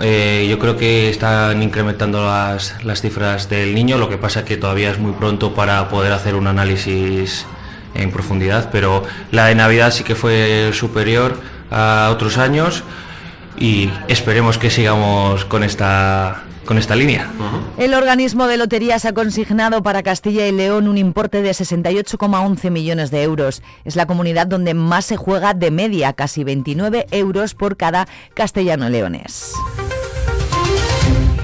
Eh, 0.01 0.47
yo 0.49 0.59
creo 0.59 0.77
que 0.77 1.09
están 1.09 1.63
incrementando 1.63 2.25
las, 2.25 3.01
cifras 3.01 3.49
del 3.49 3.73
niño, 3.73 3.97
lo 3.97 4.09
que 4.09 4.17
pasa 4.17 4.45
que 4.45 4.57
todavía 4.57 4.91
es 4.91 4.99
muy 4.99 5.13
pronto 5.13 5.53
para 5.53 5.87
poder 5.89 6.11
hacer 6.11 6.35
un 6.35 6.47
análisis 6.47 7.45
en 7.93 8.11
profundidad, 8.11 8.69
pero 8.71 9.03
la 9.31 9.45
de 9.45 9.55
Navidad 9.55 9.91
sí 9.91 10.03
que 10.03 10.15
fue 10.15 10.71
superior 10.73 11.39
a 11.71 12.09
otros 12.11 12.37
años 12.37 12.83
y 13.57 13.89
esperemos 14.07 14.57
que 14.57 14.69
sigamos 14.69 15.45
con 15.45 15.63
esta 15.63 16.43
con 16.67 16.77
esta 16.77 16.95
línea. 16.95 17.31
El 17.79 17.95
organismo 17.95 18.45
de 18.45 18.57
loterías 18.57 19.05
ha 19.05 19.13
consignado 19.13 19.81
para 19.81 20.03
Castilla 20.03 20.45
y 20.47 20.51
León 20.51 20.87
un 20.87 20.99
importe 20.99 21.41
de 21.41 21.49
68,11 21.49 22.69
millones 22.69 23.09
de 23.09 23.23
euros. 23.23 23.63
Es 23.85 23.95
la 23.95 24.05
comunidad 24.05 24.45
donde 24.45 24.75
más 24.75 25.05
se 25.05 25.17
juega 25.17 25.55
de 25.55 25.71
media, 25.71 26.13
casi 26.13 26.43
29 26.43 27.07
euros 27.11 27.55
por 27.55 27.77
cada 27.77 28.07
castellano 28.35 28.89
leonés. 28.89 29.53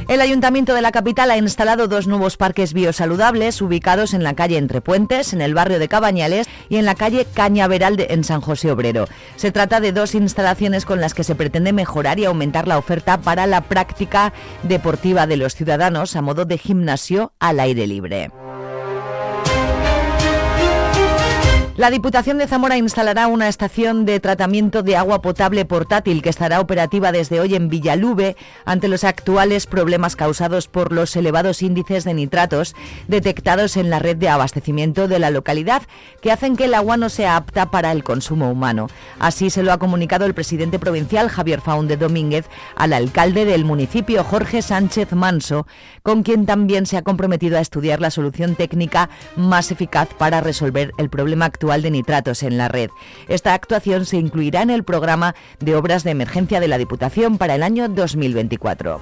El 0.08 0.22
Ayuntamiento 0.22 0.74
de 0.74 0.82
la 0.82 0.92
capital 0.92 1.32
ha 1.32 1.38
instalado 1.38 1.88
dos 1.88 2.08
nuevos 2.08 2.36
parques 2.36 2.74
biosaludables 2.74 3.62
ubicados 3.62 4.14
en 4.14 4.24
la 4.24 4.34
calle 4.34 4.58
Entre 4.58 4.82
Puentes, 4.82 5.34
en 5.34 5.42
el 5.42 5.54
barrio 5.54 5.80
de 5.80 5.88
Cabañales 5.88 6.48
y 6.70 6.76
en 6.76 6.86
la 6.86 6.96
calle 6.96 7.26
Cañaveral 7.34 7.96
de, 7.96 8.08
en 8.10 8.24
San 8.24 8.42
José 8.42 8.72
Obrero. 8.72 9.08
Se 9.38 9.52
trata 9.52 9.80
de 9.80 9.94
dos 9.94 10.14
instalaciones 10.14 10.86
con 10.86 11.00
las 11.00 11.14
que 11.14 11.24
se 11.24 11.36
pretende 11.36 11.74
mejorar 11.74 12.20
y 12.20 12.26
aumentar 12.26 12.68
la 12.68 12.78
oferta 12.78 13.22
para 13.22 13.48
la 13.48 13.62
práctica 13.62 14.34
deportiva 14.64 15.26
de 15.26 15.38
los 15.38 15.56
ciudadanos 15.56 16.16
a 16.16 16.22
modo 16.22 16.46
de 16.46 16.58
gimnasio 16.58 17.32
al 17.40 17.60
aire 17.60 17.88
libre. 17.88 18.32
La 21.76 21.90
Diputación 21.90 22.38
de 22.38 22.46
Zamora 22.46 22.78
instalará 22.78 23.26
una 23.26 23.48
estación 23.48 24.06
de 24.06 24.20
tratamiento 24.20 24.84
de 24.84 24.96
agua 24.96 25.24
potable 25.24 25.66
portátil 25.66 26.22
que 26.22 26.30
estará 26.30 26.60
operativa 26.60 27.12
desde 27.12 27.40
hoy 27.40 27.56
en 27.56 27.68
Villalube 27.68 28.36
ante 28.64 28.88
los 28.88 29.04
actuales 29.04 29.66
problemas 29.66 30.16
causados 30.16 30.68
por 30.68 30.94
los 30.94 31.16
elevados 31.16 31.64
índices 31.64 32.04
de 32.04 32.14
nitratos 32.14 32.76
detectados 33.08 33.76
en 33.76 33.90
la 33.90 33.98
red 33.98 34.18
de 34.18 34.30
abastecimiento 34.30 35.08
de 35.08 35.18
la 35.18 35.32
localidad 35.32 35.82
que 36.22 36.32
hacen 36.32 36.56
que 36.56 36.66
el 36.66 36.76
agua 36.76 36.96
no 36.96 37.10
sea 37.10 37.38
apta 37.38 37.72
para 37.72 37.92
el 37.92 38.04
consumo 38.04 38.52
humano. 38.52 38.88
Así 39.18 39.50
se 39.50 39.64
lo 39.64 39.74
ha 39.74 39.80
comunicado 39.80 40.28
el 40.28 40.36
presidente 40.36 40.78
provincial 40.78 41.28
Javier 41.28 41.60
Faunde 41.60 41.98
Domínguez 41.98 42.46
al 42.76 42.94
alcalde 42.94 43.46
del 43.46 43.66
municipio 43.66 44.24
Jorge 44.24 44.62
Sánchez 44.62 45.14
Manso, 45.14 45.66
con 46.04 46.22
quien 46.22 46.46
también 46.46 46.86
se 46.86 46.98
ha 46.98 47.02
comprometido 47.02 47.58
a 47.58 47.62
estudiar 47.62 48.00
la 48.00 48.12
solución 48.12 48.54
técnica 48.54 49.10
más 49.36 49.72
eficaz 49.72 50.10
para 50.14 50.40
resolver 50.40 50.92
el 51.00 51.10
problema 51.10 51.46
actual 51.46 51.63
de 51.64 51.92
nitratos 51.92 52.44
en 52.44 52.58
la 52.58 52.68
red. 52.68 52.90
Esta 53.28 53.54
actuación 53.54 54.06
se 54.06 54.18
incluirá 54.18 54.62
en 54.62 54.70
el 54.70 54.84
programa 54.84 55.34
de 55.60 55.76
obras 55.76 56.04
de 56.04 56.12
emergencia 56.12 56.60
de 56.60 56.68
la 56.68 56.78
Diputación 56.78 57.38
para 57.38 57.56
el 57.56 57.64
año 57.64 57.88
2024. 57.88 59.00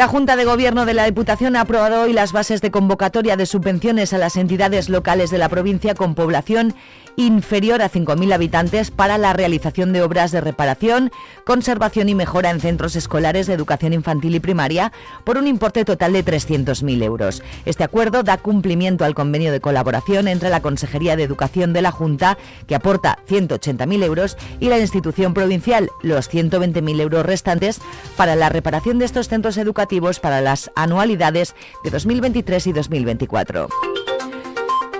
La 0.00 0.08
Junta 0.08 0.36
de 0.36 0.46
Gobierno 0.46 0.86
de 0.86 0.94
la 0.94 1.04
Diputación 1.04 1.56
ha 1.56 1.60
aprobado 1.60 2.00
hoy 2.00 2.14
las 2.14 2.32
bases 2.32 2.62
de 2.62 2.70
convocatoria 2.70 3.36
de 3.36 3.44
subvenciones 3.44 4.14
a 4.14 4.18
las 4.18 4.36
entidades 4.36 4.88
locales 4.88 5.28
de 5.28 5.36
la 5.36 5.50
provincia 5.50 5.94
con 5.94 6.14
población 6.14 6.74
inferior 7.16 7.82
a 7.82 7.90
5.000 7.90 8.32
habitantes 8.32 8.90
para 8.90 9.18
la 9.18 9.34
realización 9.34 9.92
de 9.92 10.00
obras 10.00 10.30
de 10.30 10.40
reparación, 10.40 11.10
conservación 11.44 12.08
y 12.08 12.14
mejora 12.14 12.48
en 12.48 12.60
centros 12.60 12.96
escolares 12.96 13.46
de 13.46 13.52
educación 13.52 13.92
infantil 13.92 14.34
y 14.34 14.40
primaria 14.40 14.90
por 15.24 15.36
un 15.36 15.46
importe 15.46 15.84
total 15.84 16.14
de 16.14 16.24
300.000 16.24 17.02
euros. 17.02 17.42
Este 17.66 17.84
acuerdo 17.84 18.22
da 18.22 18.38
cumplimiento 18.38 19.04
al 19.04 19.14
convenio 19.14 19.52
de 19.52 19.60
colaboración 19.60 20.28
entre 20.28 20.48
la 20.48 20.62
Consejería 20.62 21.14
de 21.14 21.24
Educación 21.24 21.74
de 21.74 21.82
la 21.82 21.90
Junta, 21.90 22.38
que 22.66 22.74
aporta 22.74 23.18
180.000 23.28 24.02
euros, 24.02 24.38
y 24.60 24.70
la 24.70 24.78
institución 24.78 25.34
provincial, 25.34 25.90
los 26.02 26.30
120.000 26.30 27.00
euros 27.02 27.26
restantes, 27.26 27.82
para 28.16 28.34
la 28.34 28.48
reparación 28.48 28.98
de 28.98 29.04
estos 29.04 29.28
centros 29.28 29.58
educativos 29.58 29.89
para 30.20 30.40
las 30.40 30.70
anualidades 30.76 31.56
de 31.82 31.90
2023 31.90 32.68
y 32.68 32.72
2024. 32.72 33.68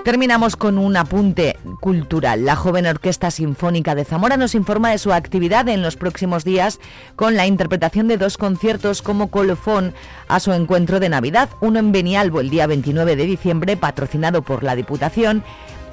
Terminamos 0.03 0.57
con 0.57 0.77
un 0.77 0.97
apunte 0.97 1.57
cultural. 1.79 2.43
La 2.43 2.57
joven 2.57 2.87
Orquesta 2.87 3.31
Sinfónica 3.31 3.95
de 3.95 4.03
Zamora 4.03 4.35
nos 4.35 4.53
informa 4.53 4.91
de 4.91 4.97
su 4.97 5.13
actividad 5.13 5.69
en 5.69 5.81
los 5.81 5.95
próximos 5.95 6.43
días 6.43 6.79
con 7.15 7.37
la 7.37 7.47
interpretación 7.47 8.09
de 8.09 8.17
dos 8.17 8.37
conciertos 8.37 9.01
como 9.01 9.27
colofón 9.29 9.93
a 10.27 10.41
su 10.41 10.51
encuentro 10.51 10.99
de 10.99 11.07
Navidad, 11.07 11.49
uno 11.61 11.79
en 11.79 11.93
Benialbo 11.93 12.41
el 12.41 12.49
día 12.49 12.67
29 12.67 13.15
de 13.15 13.25
diciembre, 13.25 13.77
patrocinado 13.77 14.41
por 14.41 14.63
la 14.63 14.75
Diputación, 14.75 15.43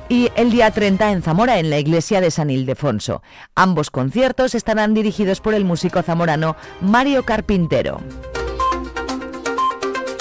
y 0.08 0.30
el 0.36 0.50
día 0.50 0.70
30 0.70 1.12
en 1.12 1.22
Zamora, 1.22 1.58
en 1.58 1.70
la 1.70 1.78
iglesia 1.78 2.20
de 2.20 2.30
San 2.30 2.50
Ildefonso. 2.50 3.22
Ambos 3.54 3.90
conciertos 3.90 4.54
estarán 4.54 4.94
dirigidos 4.94 5.40
por 5.40 5.54
el 5.54 5.64
músico 5.64 6.02
zamorano 6.02 6.56
Mario 6.80 7.24
Carpintero. 7.24 8.00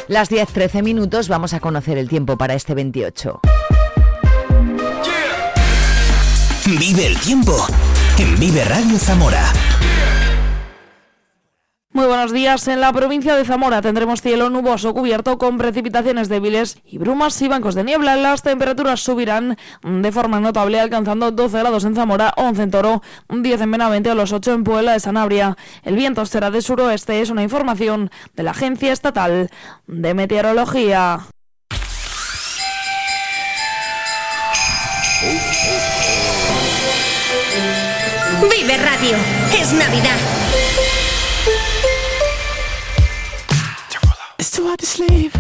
Las 0.07 0.31
10-13 0.31 0.83
minutos 0.83 1.27
vamos 1.27 1.53
a 1.53 1.59
conocer 1.59 1.97
el 1.97 2.07
tiempo 2.07 2.37
para 2.37 2.53
este 2.53 2.73
28. 2.73 3.41
Vive 6.79 7.07
el 7.07 7.17
tiempo 7.19 7.53
en 8.17 8.39
Vive 8.39 8.63
Radio 8.63 8.97
Zamora. 8.99 9.51
Muy 11.97 12.05
buenos 12.05 12.31
días. 12.31 12.67
En 12.67 12.79
la 12.79 12.93
provincia 12.93 13.35
de 13.35 13.43
Zamora 13.43 13.81
tendremos 13.81 14.21
cielo 14.21 14.51
nuboso 14.51 14.93
cubierto 14.93 15.39
con 15.39 15.57
precipitaciones 15.57 16.29
débiles 16.29 16.77
y 16.85 16.99
brumas 16.99 17.41
y 17.41 17.47
bancos 17.47 17.73
de 17.73 17.83
niebla. 17.83 18.15
Las 18.15 18.43
temperaturas 18.43 18.99
subirán 18.99 19.57
de 19.81 20.11
forma 20.11 20.39
notable, 20.39 20.79
alcanzando 20.79 21.31
12 21.31 21.57
grados 21.57 21.85
en 21.85 21.95
Zamora, 21.95 22.35
11 22.37 22.61
en 22.61 22.69
Toro, 22.69 23.01
10 23.29 23.61
en 23.61 23.71
Benavente 23.71 24.11
o 24.11 24.13
los 24.13 24.31
8 24.31 24.53
en 24.53 24.63
Puebla 24.63 24.93
de 24.93 24.99
Sanabria. 24.99 25.57
El 25.81 25.95
viento 25.95 26.23
será 26.27 26.51
de 26.51 26.61
suroeste, 26.61 27.19
es 27.19 27.31
una 27.31 27.41
información 27.41 28.11
de 28.35 28.43
la 28.43 28.51
Agencia 28.51 28.93
Estatal 28.93 29.49
de 29.87 30.13
Meteorología. 30.13 31.21
Vive 38.43 38.77
Radio. 38.77 39.17
Es 39.59 39.73
Navidad. 39.73 40.36
It's 44.39 44.51
too 44.51 44.65
hard 44.65 44.79
to 44.79 44.85
sleep. 44.85 45.31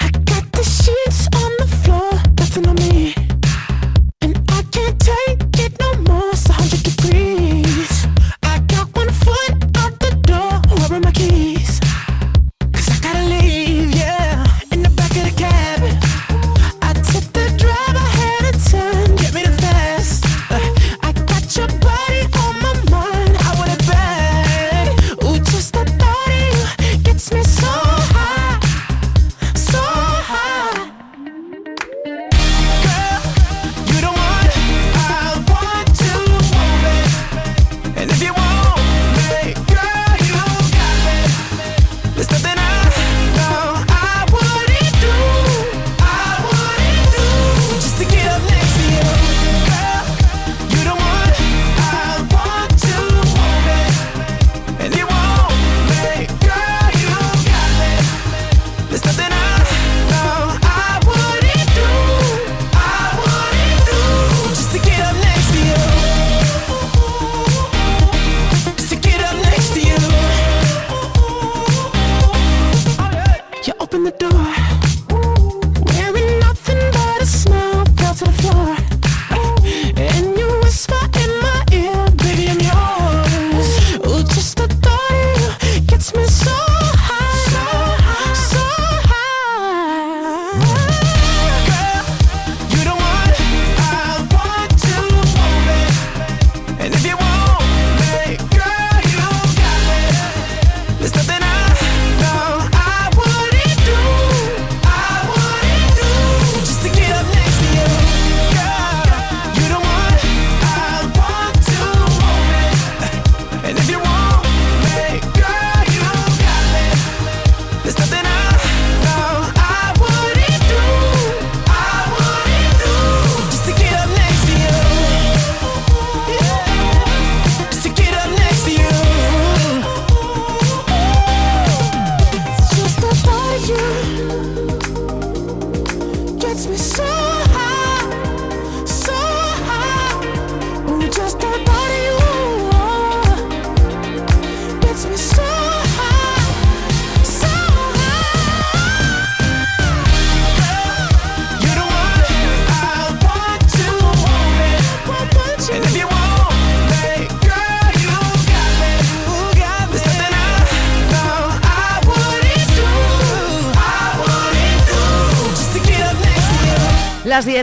I 0.00 0.10
got 0.24 0.52
the 0.52 0.62
sheets 0.62 1.26
on 1.34 1.52
the 1.58 1.66
floor, 1.82 2.12
nothing 2.38 2.68
on 2.68 2.76
me. 2.76 3.17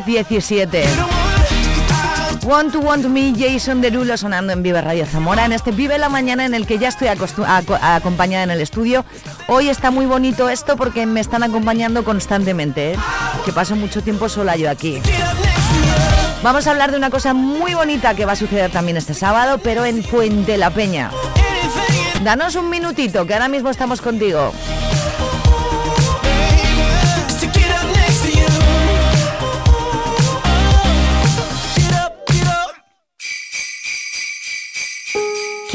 17. 0.06 0.84
Want 2.46 2.74
to 2.74 2.80
Want 2.80 3.06
Me, 3.06 3.34
Jason 3.36 3.82
Derulo 3.82 4.16
sonando 4.18 4.54
en 4.54 4.62
Vive 4.62 4.80
Radio 4.82 5.06
Zamora, 5.06 5.46
en 5.46 5.52
este 5.52 5.72
Vive 5.72 5.98
la 5.98 6.10
Mañana 6.10 6.46
en 6.46 6.54
el 6.54 6.68
que 6.68 6.78
ya 6.78 6.90
estoy 6.90 7.08
acompañada 7.08 8.44
en 8.44 8.52
el 8.52 8.62
estudio. 8.62 9.04
Hoy 9.48 9.70
está 9.70 9.90
muy 9.90 10.06
bonito 10.06 10.48
esto 10.48 10.78
porque 10.78 11.08
me 11.08 11.22
están 11.22 11.42
acompañando 11.42 12.04
constantemente, 12.04 12.94
¿eh? 12.94 12.98
que 13.46 13.52
paso 13.52 13.76
mucho 13.76 14.04
tiempo 14.04 14.30
sola 14.30 14.56
yo 14.56 14.70
aquí. 14.70 15.02
Vamos 16.44 16.68
a 16.68 16.72
hablar 16.72 16.92
de 16.92 16.98
una 16.98 17.10
cosa 17.10 17.34
muy 17.34 17.74
bonita 17.74 18.14
que 18.14 18.26
va 18.26 18.34
a 18.34 18.36
suceder 18.36 18.70
también 18.70 18.98
este 18.98 19.16
sábado, 19.16 19.58
pero 19.58 19.84
en 19.86 20.04
Fuente 20.04 20.58
la 20.58 20.70
Peña. 20.70 21.10
Danos 22.24 22.56
un 22.56 22.70
minutito, 22.70 23.26
que 23.26 23.34
ahora 23.34 23.48
mismo 23.48 23.72
estamos 23.72 24.02
contigo. 24.02 24.54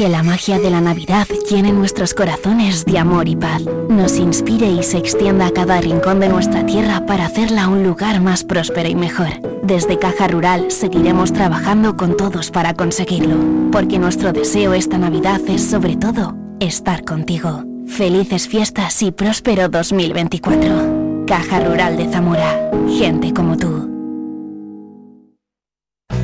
Que 0.01 0.09
la 0.09 0.23
magia 0.23 0.57
de 0.57 0.71
la 0.71 0.81
Navidad 0.81 1.27
llene 1.47 1.71
nuestros 1.71 2.15
corazones 2.15 2.85
de 2.85 2.97
amor 2.97 3.27
y 3.27 3.35
paz, 3.35 3.61
nos 3.87 4.17
inspire 4.17 4.67
y 4.67 4.81
se 4.81 4.97
extienda 4.97 5.45
a 5.45 5.51
cada 5.51 5.79
rincón 5.79 6.19
de 6.19 6.27
nuestra 6.27 6.65
tierra 6.65 7.05
para 7.05 7.27
hacerla 7.27 7.67
un 7.67 7.83
lugar 7.83 8.19
más 8.19 8.43
próspero 8.43 8.89
y 8.89 8.95
mejor. 8.95 9.27
Desde 9.61 9.99
Caja 9.99 10.27
Rural 10.27 10.71
seguiremos 10.71 11.33
trabajando 11.33 11.97
con 11.97 12.17
todos 12.17 12.49
para 12.49 12.73
conseguirlo, 12.73 13.35
porque 13.71 13.99
nuestro 13.99 14.33
deseo 14.33 14.73
esta 14.73 14.97
Navidad 14.97 15.39
es 15.47 15.69
sobre 15.69 15.97
todo 15.97 16.33
estar 16.59 17.05
contigo. 17.05 17.63
Felices 17.85 18.47
fiestas 18.47 19.03
y 19.03 19.11
próspero 19.11 19.69
2024. 19.69 21.25
Caja 21.27 21.59
Rural 21.59 21.97
de 21.97 22.11
Zamora. 22.11 22.71
Gente 22.97 23.35
como 23.35 23.55
tú. 23.55 23.87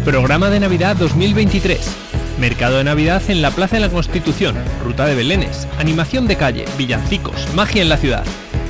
Programa 0.03 0.49
de 0.49 0.61
Navidad 0.61 0.95
2023. 0.95 2.07
Mercado 2.39 2.77
de 2.77 2.83
Navidad 2.83 3.21
en 3.29 3.41
la 3.41 3.51
Plaza 3.51 3.77
de 3.77 3.81
la 3.81 3.89
Constitución, 3.89 4.55
Ruta 4.83 5.05
de 5.05 5.15
Belénes, 5.15 5.67
animación 5.79 6.27
de 6.27 6.35
calle, 6.35 6.65
villancicos, 6.77 7.47
magia 7.55 7.81
en 7.81 7.89
la 7.89 7.97
ciudad. 7.97 8.23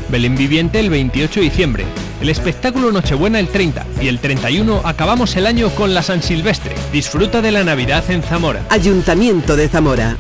Belén 0.10 0.36
Viviente 0.36 0.80
el 0.80 0.90
28 0.90 1.42
de 1.42 1.46
diciembre, 1.46 1.86
el 2.22 2.30
espectáculo 2.30 2.92
Nochebuena 2.92 3.40
el 3.40 3.50
30 3.50 3.86
y 4.02 4.08
el 4.08 4.20
31 4.20 4.82
acabamos 4.86 5.36
el 5.36 5.46
año 5.46 5.70
con 5.72 5.94
la 5.94 6.02
San 6.02 6.24
Silvestre. 6.24 6.76
Disfruta 6.92 7.42
de 7.42 7.52
la 7.52 7.64
Navidad 7.64 8.10
en 8.10 8.24
Zamora. 8.24 8.62
Ayuntamiento 8.70 9.56
de 9.56 9.68
Zamora. 9.68 10.18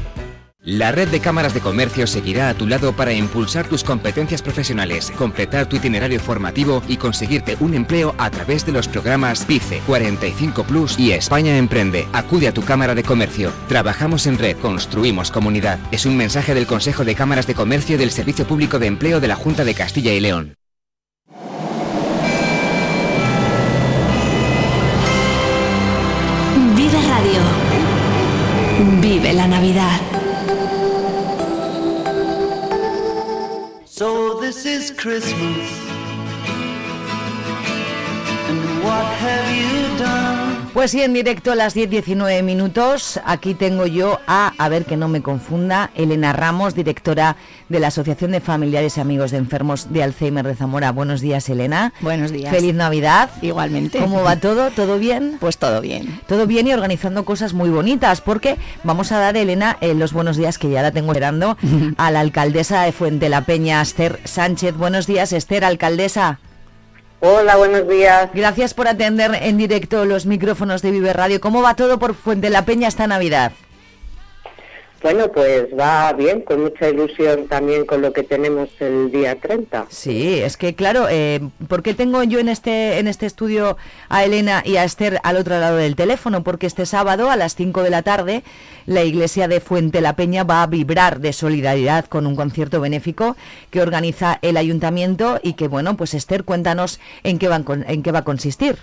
La 0.70 0.92
red 0.92 1.08
de 1.08 1.22
cámaras 1.22 1.54
de 1.54 1.62
comercio 1.62 2.06
seguirá 2.08 2.50
a 2.50 2.54
tu 2.54 2.68
lado 2.68 2.92
para 2.92 3.14
impulsar 3.14 3.70
tus 3.70 3.86
competencias 3.86 4.42
profesionales, 4.42 5.14
completar 5.18 5.68
tu 5.68 5.78
itinerario 5.78 6.20
formativo 6.20 6.84
y 6.90 6.98
conseguirte 6.98 7.56
un 7.62 7.74
empleo 7.74 8.14
a 8.18 8.30
través 8.30 8.66
de 8.66 8.74
los 8.74 8.90
programas 8.90 9.46
PICE 9.46 9.82
45 9.88 10.66
Plus 10.66 11.00
y 11.00 11.14
España 11.14 11.58
Emprende. 11.58 12.06
Acude 12.12 12.50
a 12.50 12.54
tu 12.54 12.66
cámara 12.66 12.96
de 12.96 13.04
comercio. 13.04 13.54
Trabajamos 13.70 14.28
en 14.28 14.38
red, 14.38 14.58
construimos 14.58 15.32
comunidad. 15.32 15.80
Es 15.92 16.06
un 16.06 16.18
mensaje 16.18 16.54
del 16.54 16.68
Consejo 16.68 17.06
de 17.06 17.16
Cámaras 17.16 17.48
de 17.48 17.56
Comercio 17.56 17.98
del 17.98 18.12
Servicio 18.12 18.46
Público 18.46 18.78
de 18.78 18.88
Empleo 18.88 19.22
de 19.22 19.30
la 19.30 19.36
Junta 19.38 19.64
de 19.64 19.74
Castilla 19.74 20.12
y 20.12 20.20
León. 20.20 20.54
Vive 26.76 27.00
Radio. 27.08 27.40
Vive 29.00 29.32
la 29.32 29.48
Navidad. 29.48 30.07
This 34.48 34.66
is 34.66 34.92
Christmas. 34.92 35.68
And 38.48 38.82
what? 38.82 39.06
Pues 40.78 40.92
sí, 40.92 41.02
en 41.02 41.12
directo 41.12 41.52
a 41.52 41.56
las 41.56 41.76
10.19 41.76 42.44
minutos. 42.44 43.20
Aquí 43.26 43.56
tengo 43.56 43.88
yo 43.88 44.20
a, 44.28 44.54
a 44.60 44.70
ver 44.70 44.86
que 44.86 44.96
no 44.96 45.08
me 45.08 45.24
confunda, 45.24 45.90
Elena 45.96 46.34
Ramos, 46.34 46.76
directora 46.76 47.36
de 47.68 47.80
la 47.80 47.88
Asociación 47.88 48.30
de 48.30 48.42
Familiares 48.42 48.96
y 48.96 49.02
Amigos 49.02 49.32
de 49.32 49.38
Enfermos 49.38 49.92
de 49.92 50.04
Alzheimer 50.04 50.46
de 50.46 50.54
Zamora. 50.54 50.92
Buenos 50.92 51.20
días, 51.20 51.50
Elena. 51.50 51.94
Buenos 52.00 52.32
días. 52.32 52.54
Feliz 52.54 52.76
Navidad. 52.76 53.32
Igualmente. 53.42 53.98
¿Cómo 53.98 54.22
va 54.22 54.36
todo? 54.36 54.70
¿Todo 54.70 55.00
bien? 55.00 55.38
Pues 55.40 55.58
todo 55.58 55.82
bien. 55.82 56.22
Todo 56.28 56.46
bien 56.46 56.68
y 56.68 56.74
organizando 56.74 57.26
cosas 57.26 57.54
muy 57.54 57.72
bonitas, 57.72 58.22
porque 58.22 58.58
vamos 58.84 59.12
a 59.12 59.18
dar, 59.18 59.36
Elena, 59.36 59.80
eh, 59.82 59.96
los 59.96 60.14
buenos 60.14 60.38
días 60.38 60.60
que 60.60 60.70
ya 60.70 60.84
la 60.84 60.92
tengo 60.92 61.12
esperando 61.12 61.58
a 61.98 62.12
la 62.12 62.20
alcaldesa 62.20 62.84
de 62.84 62.92
Fuente 62.92 63.30
la 63.30 63.46
Peña, 63.46 63.82
Esther 63.82 64.20
Sánchez. 64.26 64.78
Buenos 64.78 65.08
días, 65.08 65.34
Esther, 65.34 65.66
alcaldesa. 65.66 66.38
Hola, 67.20 67.56
buenos 67.56 67.88
días. 67.88 68.30
Gracias 68.34 68.76
por 68.76 68.88
atender 68.88 69.32
en 69.42 69.58
directo 69.58 70.06
los 70.06 70.28
micrófonos 70.28 70.84
de 70.84 70.92
Vive 70.92 71.14
Radio. 71.14 71.42
¿Cómo 71.42 71.64
va 71.64 71.76
todo 71.76 71.98
por 71.98 72.14
Fuente 72.14 72.52
la 72.52 72.64
Peña 72.64 72.88
esta 72.88 73.08
Navidad? 73.08 73.54
Bueno, 75.02 75.32
pues 75.32 75.68
va 75.78 76.12
bien, 76.14 76.42
con 76.42 76.62
mucha 76.62 76.90
ilusión 76.90 77.48
también 77.48 77.86
con 77.86 78.02
lo 78.02 78.14
que 78.14 78.24
tenemos 78.24 78.70
el 78.80 79.12
día 79.12 79.40
30. 79.40 79.88
Sí, 79.90 80.40
es 80.40 80.58
que 80.58 80.74
claro, 80.74 81.08
eh, 81.10 81.40
¿por 81.68 81.84
qué 81.84 81.94
tengo 81.94 82.24
yo 82.24 82.40
en 82.40 82.50
este, 82.50 82.98
en 82.98 83.08
este 83.08 83.26
estudio 83.26 83.78
a 84.10 84.26
Elena 84.26 84.64
y 84.66 84.78
a 84.78 84.84
Esther 84.84 85.20
al 85.24 85.38
otro 85.38 85.60
lado 85.60 85.78
del 85.78 85.96
teléfono? 85.96 86.44
Porque 86.44 86.66
este 86.68 86.86
sábado 86.86 87.30
a 87.30 87.36
las 87.36 87.56
5 87.56 87.84
de 87.84 87.90
la 87.90 88.02
tarde 88.02 88.44
la 88.88 89.04
iglesia 89.04 89.48
de 89.48 89.60
Fuente 89.60 90.02
la 90.02 90.16
Peña 90.16 90.44
va 90.44 90.64
a 90.64 90.68
vibrar 90.68 91.20
de 91.20 91.34
solidaridad 91.34 92.06
con 92.06 92.26
un 92.26 92.36
concierto 92.36 92.82
benéfico 92.82 93.36
que 93.70 93.82
organiza 93.82 94.40
el 94.42 94.58
ayuntamiento 94.58 95.40
y 95.44 95.54
que, 95.54 95.68
bueno, 95.68 95.96
pues 95.98 96.14
Esther, 96.14 96.44
cuéntanos 96.44 97.00
en 97.24 97.38
qué, 97.38 97.48
van 97.48 97.66
en 97.88 98.02
qué 98.02 98.12
va 98.12 98.20
a 98.20 98.24
consistir. 98.24 98.78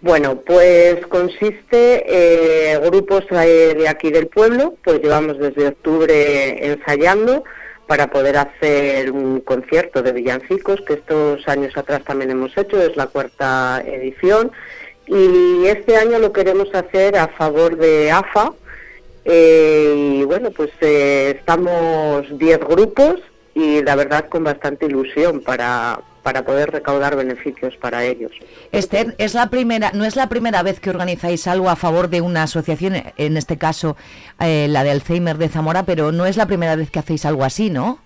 Bueno, 0.00 0.40
pues 0.42 1.06
consiste 1.06 2.04
eh, 2.06 2.78
grupos 2.84 3.24
eh, 3.30 3.74
de 3.76 3.88
aquí 3.88 4.10
del 4.10 4.28
pueblo, 4.28 4.74
pues 4.84 5.00
llevamos 5.00 5.38
desde 5.38 5.68
octubre 5.68 6.66
ensayando 6.66 7.44
para 7.86 8.08
poder 8.08 8.36
hacer 8.36 9.10
un 9.10 9.40
concierto 9.40 10.02
de 10.02 10.12
villancicos 10.12 10.80
que 10.82 10.94
estos 10.94 11.46
años 11.48 11.76
atrás 11.76 12.02
también 12.04 12.30
hemos 12.30 12.56
hecho, 12.56 12.80
es 12.82 12.96
la 12.96 13.06
cuarta 13.06 13.82
edición. 13.86 14.52
Y 15.06 15.66
este 15.66 15.96
año 15.96 16.18
lo 16.18 16.32
queremos 16.32 16.74
hacer 16.74 17.16
a 17.16 17.28
favor 17.28 17.76
de 17.76 18.10
AFA 18.10 18.52
eh, 19.24 19.94
y 19.96 20.24
bueno, 20.24 20.50
pues 20.50 20.70
eh, 20.80 21.34
estamos 21.38 22.26
10 22.38 22.60
grupos 22.60 23.16
y 23.54 23.82
la 23.82 23.96
verdad 23.96 24.28
con 24.28 24.44
bastante 24.44 24.86
ilusión 24.86 25.40
para, 25.40 26.00
para 26.26 26.44
poder 26.44 26.72
recaudar 26.72 27.14
beneficios 27.14 27.76
para 27.76 28.04
ellos. 28.04 28.32
Esther, 28.72 29.14
es 29.18 29.34
la 29.34 29.48
primera, 29.48 29.92
no 29.94 30.04
es 30.04 30.16
la 30.16 30.28
primera 30.28 30.64
vez 30.64 30.80
que 30.80 30.90
organizáis 30.90 31.46
algo 31.46 31.70
a 31.70 31.76
favor 31.76 32.08
de 32.08 32.20
una 32.20 32.42
asociación, 32.42 32.94
en 33.16 33.36
este 33.36 33.58
caso 33.58 33.96
eh, 34.40 34.66
la 34.68 34.82
de 34.82 34.90
Alzheimer 34.90 35.38
de 35.38 35.48
Zamora, 35.48 35.84
pero 35.84 36.10
no 36.10 36.26
es 36.26 36.36
la 36.36 36.46
primera 36.46 36.74
vez 36.74 36.90
que 36.90 36.98
hacéis 36.98 37.24
algo 37.26 37.44
así, 37.44 37.70
¿no? 37.70 38.00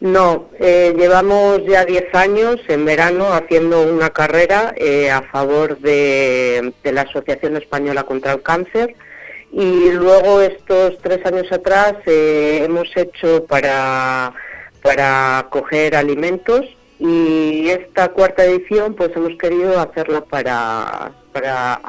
No, 0.00 0.48
eh, 0.58 0.92
llevamos 0.98 1.60
ya 1.68 1.84
10 1.84 2.12
años 2.16 2.56
en 2.66 2.84
verano 2.84 3.32
haciendo 3.32 3.82
una 3.82 4.10
carrera 4.10 4.74
eh, 4.76 5.08
a 5.08 5.22
favor 5.22 5.78
de, 5.78 6.72
de, 6.82 6.92
la 6.92 7.02
Asociación 7.02 7.56
Española 7.56 8.02
contra 8.02 8.32
el 8.32 8.42
Cáncer 8.42 8.96
y 9.52 9.92
luego 9.92 10.40
estos 10.40 10.98
tres 10.98 11.24
años 11.24 11.46
atrás 11.52 11.94
eh, 12.06 12.62
hemos 12.64 12.88
hecho 12.96 13.44
para, 13.46 14.34
para 14.82 15.46
coger 15.50 15.94
alimentos 15.94 16.66
y 16.98 17.68
esta 17.68 18.08
cuarta 18.08 18.44
edición 18.44 18.94
pues 18.94 19.10
hemos 19.16 19.36
querido 19.38 19.78
hacerla 19.80 20.24
para, 20.24 21.12
para. 21.32 21.80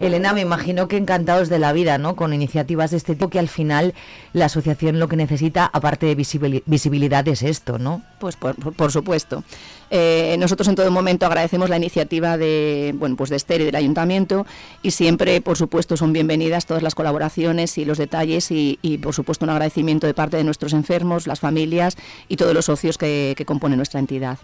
Elena, 0.00 0.32
me 0.32 0.42
imagino 0.42 0.86
que 0.86 0.96
encantados 0.96 1.48
de 1.48 1.58
la 1.58 1.72
vida, 1.72 1.98
¿no? 1.98 2.14
Con 2.14 2.32
iniciativas 2.32 2.92
de 2.92 2.98
este 2.98 3.14
tipo 3.14 3.30
que 3.30 3.40
al 3.40 3.48
final 3.48 3.94
la 4.32 4.44
asociación 4.44 5.00
lo 5.00 5.08
que 5.08 5.16
necesita, 5.16 5.68
aparte 5.72 6.06
de 6.06 6.14
visibilidad, 6.14 7.26
es 7.26 7.42
esto, 7.42 7.78
¿no? 7.78 8.02
Pues 8.20 8.36
por, 8.36 8.92
supuesto. 8.92 9.42
Eh, 9.90 10.36
nosotros 10.38 10.68
en 10.68 10.76
todo 10.76 10.90
momento 10.92 11.26
agradecemos 11.26 11.68
la 11.68 11.78
iniciativa 11.78 12.36
de, 12.36 12.94
bueno, 12.96 13.16
pues 13.16 13.30
de 13.30 13.36
Esther 13.36 13.62
y 13.62 13.64
del 13.64 13.74
Ayuntamiento 13.74 14.46
y 14.82 14.92
siempre, 14.92 15.40
por 15.40 15.56
supuesto, 15.56 15.96
son 15.96 16.12
bienvenidas 16.12 16.66
todas 16.66 16.82
las 16.82 16.94
colaboraciones 16.94 17.76
y 17.78 17.84
los 17.84 17.98
detalles 17.98 18.50
y, 18.50 19.00
por 19.02 19.14
supuesto, 19.14 19.46
un 19.46 19.50
agradecimiento 19.50 20.06
de 20.06 20.14
parte 20.14 20.36
de 20.36 20.44
nuestros 20.44 20.74
enfermos, 20.74 21.26
las 21.26 21.40
familias 21.40 21.96
y 22.28 22.36
todos 22.36 22.54
los 22.54 22.66
socios 22.66 22.98
que 22.98 23.42
componen 23.46 23.78
nuestra 23.78 23.98
entidad. 23.98 24.38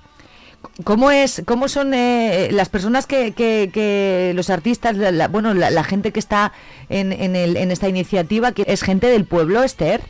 ¿Cómo 0.84 1.10
es, 1.10 1.42
cómo 1.46 1.68
son 1.68 1.94
eh, 1.94 2.48
las 2.50 2.68
personas 2.68 3.06
que, 3.06 3.32
que, 3.32 4.32
los 4.34 4.50
artistas, 4.50 4.96
la, 4.96 5.28
bueno, 5.28 5.54
la, 5.54 5.84
gente 5.84 6.12
que 6.12 6.20
está 6.20 6.52
en, 6.88 7.12
en, 7.12 7.36
el, 7.36 7.56
en 7.56 7.70
esta 7.70 7.88
iniciativa, 7.88 8.52
que 8.52 8.64
es 8.66 8.82
gente 8.82 9.06
del 9.06 9.24
pueblo, 9.24 9.62
Esther? 9.62 10.00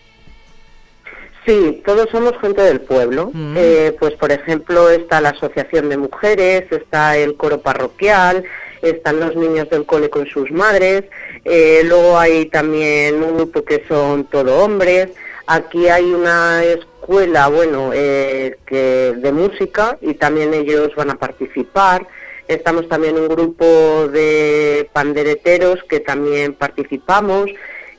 Sí, 1.47 1.83
todos 1.85 2.09
somos 2.11 2.33
gente 2.41 2.63
del 2.63 2.81
pueblo. 2.81 3.31
Mm. 3.33 3.55
Eh, 3.57 3.97
pues, 4.01 4.15
por 4.15 4.33
ejemplo, 4.33 4.89
está 4.89 5.21
la 5.21 5.31
Asociación 5.31 5.91
de 5.91 5.99
Mujeres, 5.99 6.65
está 6.71 7.17
el 7.19 7.37
coro 7.37 7.61
parroquial, 7.61 8.45
están 8.81 9.21
los 9.21 9.37
niños 9.37 9.69
del 9.69 9.85
cole 9.85 10.09
con 10.09 10.27
sus 10.27 10.51
madres, 10.51 11.05
eh, 11.45 11.83
luego 11.85 12.19
hay 12.19 12.47
también 12.47 13.23
un 13.23 13.37
grupo 13.37 13.63
que 13.63 13.85
son 13.87 14.25
todo 14.25 14.65
hombres. 14.65 15.11
Aquí 15.47 15.89
hay 15.89 16.11
una 16.11 16.65
escuela, 17.05 17.49
bueno, 17.49 17.91
eh, 17.93 18.57
que 18.65 19.13
de 19.17 19.33
música 19.33 19.99
y 20.01 20.15
también 20.15 20.55
ellos 20.55 20.91
van 20.97 21.11
a 21.11 21.17
participar. 21.17 22.07
Estamos 22.49 22.89
también 22.89 23.17
un 23.17 23.29
grupo 23.29 24.09
de 24.09 24.89
pandereteros 24.93 25.83
que 25.89 26.01
también 26.01 26.55
participamos 26.55 27.51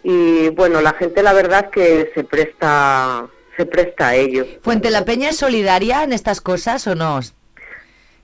y 0.04 0.50
bueno, 0.50 0.82
la 0.82 0.94
gente 0.94 1.22
la 1.22 1.34
verdad 1.34 1.70
que 1.70 2.12
se 2.16 2.24
presta 2.24 3.28
se 3.56 3.66
presta 3.66 4.10
a 4.10 4.16
ello. 4.16 4.46
¿Fuente 4.62 4.90
la 4.90 5.06
Peña 5.06 5.30
es 5.30 5.38
solidaria 5.38 6.04
en 6.04 6.12
estas 6.12 6.42
cosas 6.42 6.86
o 6.88 6.96
no? 6.96 7.22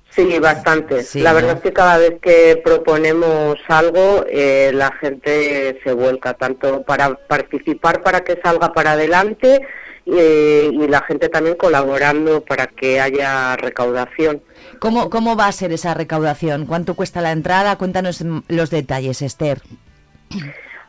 Sí, 0.09 0.39
bastante. 0.39 1.05
la 1.13 1.31
verdad 1.31 1.55
es 1.55 1.61
que 1.61 1.71
cada 1.71 1.97
vez 1.97 2.15
que 2.21 2.59
proponemos 2.61 3.57
algo, 3.69 4.25
eh, 4.29 4.71
la 4.73 4.91
gente 4.99 5.79
se 5.85 5.93
vuelca, 5.93 6.33
tanto 6.33 6.81
para 6.83 7.15
participar 7.15 8.03
para 8.03 8.21
que 8.21 8.37
salga 8.43 8.73
para 8.73 8.91
adelante 8.91 9.61
eh, 10.05 10.69
y 10.71 10.87
la 10.87 11.01
gente 11.01 11.29
también 11.29 11.55
colaborando 11.55 12.41
para 12.41 12.67
que 12.67 12.99
haya 12.99 13.55
recaudación. 13.55 14.41
¿Cómo, 14.79 15.09
¿Cómo 15.09 15.35
va 15.35 15.47
a 15.47 15.51
ser 15.51 15.71
esa 15.71 15.93
recaudación? 15.93 16.65
¿Cuánto 16.65 16.95
cuesta 16.95 17.21
la 17.21 17.31
entrada? 17.31 17.77
Cuéntanos 17.77 18.23
los 18.47 18.69
detalles, 18.69 19.21
Esther. 19.21 19.61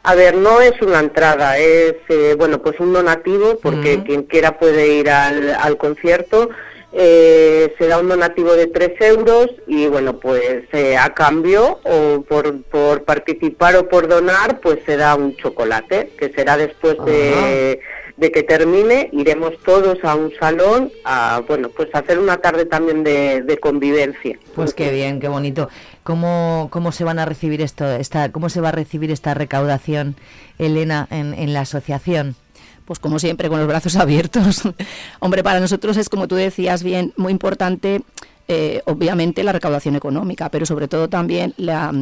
A 0.03 0.15
ver, 0.15 0.37
no 0.37 0.61
es 0.61 0.81
una 0.83 1.01
entrada, 1.01 1.59
es 1.59 1.95
eh, 2.09 2.35
bueno 2.37 2.61
pues 2.61 2.81
un 2.81 2.93
donativo 2.93 3.59
porque 3.63 4.03
quien 4.03 4.25
quiera 4.25 4.59
puede 4.59 4.95
ir 4.95 5.11
al, 5.11 5.55
al 5.55 5.77
concierto 5.77 6.49
eh, 6.95 7.75
se 7.79 7.87
da 7.87 7.99
un 7.99 8.09
donativo 8.09 8.53
de 8.53 8.67
3 8.67 9.01
euros 9.01 9.49
y 9.67 9.87
bueno, 9.87 10.19
pues 10.19 10.65
eh, 10.73 10.99
a 10.99 11.15
cambio 11.15 11.81
o 11.85 12.23
por, 12.23 12.63
por 12.65 13.05
participar 13.05 13.77
o 13.77 13.89
por 13.89 14.09
donar, 14.09 14.61
pues 14.61 14.81
se 14.85 14.99
da 14.99 15.15
un 15.15 15.35
chocolate, 15.37 16.11
que 16.19 16.29
será 16.35 16.59
después 16.59 16.99
de, 17.07 17.81
de, 18.23 18.33
que 18.33 18.43
termine, 18.43 19.11
iremos 19.13 19.53
todos 19.65 19.99
a 20.05 20.15
un 20.15 20.33
salón 20.39 20.91
a, 21.05 21.43
bueno, 21.47 21.69
pues 21.69 21.89
hacer 21.93 22.19
una 22.19 22.39
tarde 22.39 22.67
también 22.67 23.05
de, 23.05 23.59
convivencia. 23.61 24.39
Pues 24.55 24.75
qué 24.75 24.91
bien, 24.91 25.21
qué 25.21 25.29
bonito. 25.29 25.69
¿Cómo, 26.03 26.69
¿Cómo 26.71 26.93
se 26.93 27.05
van 27.05 27.19
a 27.19 27.25
recibir 27.25 27.61
esto, 27.61 27.91
esta, 27.91 28.33
cómo 28.33 28.49
se 28.49 28.61
va 28.61 28.71
a 28.71 28.73
recibir 28.73 29.11
esta 29.11 29.35
recaudación, 29.35 30.17
Elena, 30.59 31.07
en, 31.11 31.35
en 31.35 31.53
la 31.53 31.61
asociación? 31.61 32.37
pues 32.85 32.99
como 32.99 33.21
siempre, 33.21 33.49
con 33.49 33.59
los 33.59 33.69
brazos 33.69 33.97
abiertos. 33.97 34.63
Hombre, 35.21 35.45
para 35.45 35.61
nosotros 35.61 35.97
es, 35.97 36.09
como 36.09 36.27
tú 36.27 36.35
decías 36.35 36.83
bien, 36.83 37.13
muy 37.17 37.31
importante 37.31 38.03
eh, 38.49 38.83
obviamente 38.87 39.45
la 39.45 39.53
recaudación 39.53 39.97
económica, 39.97 40.51
pero 40.51 40.67
sobre 40.67 40.89
todo 40.89 41.09
también 41.09 41.55
la, 41.57 41.93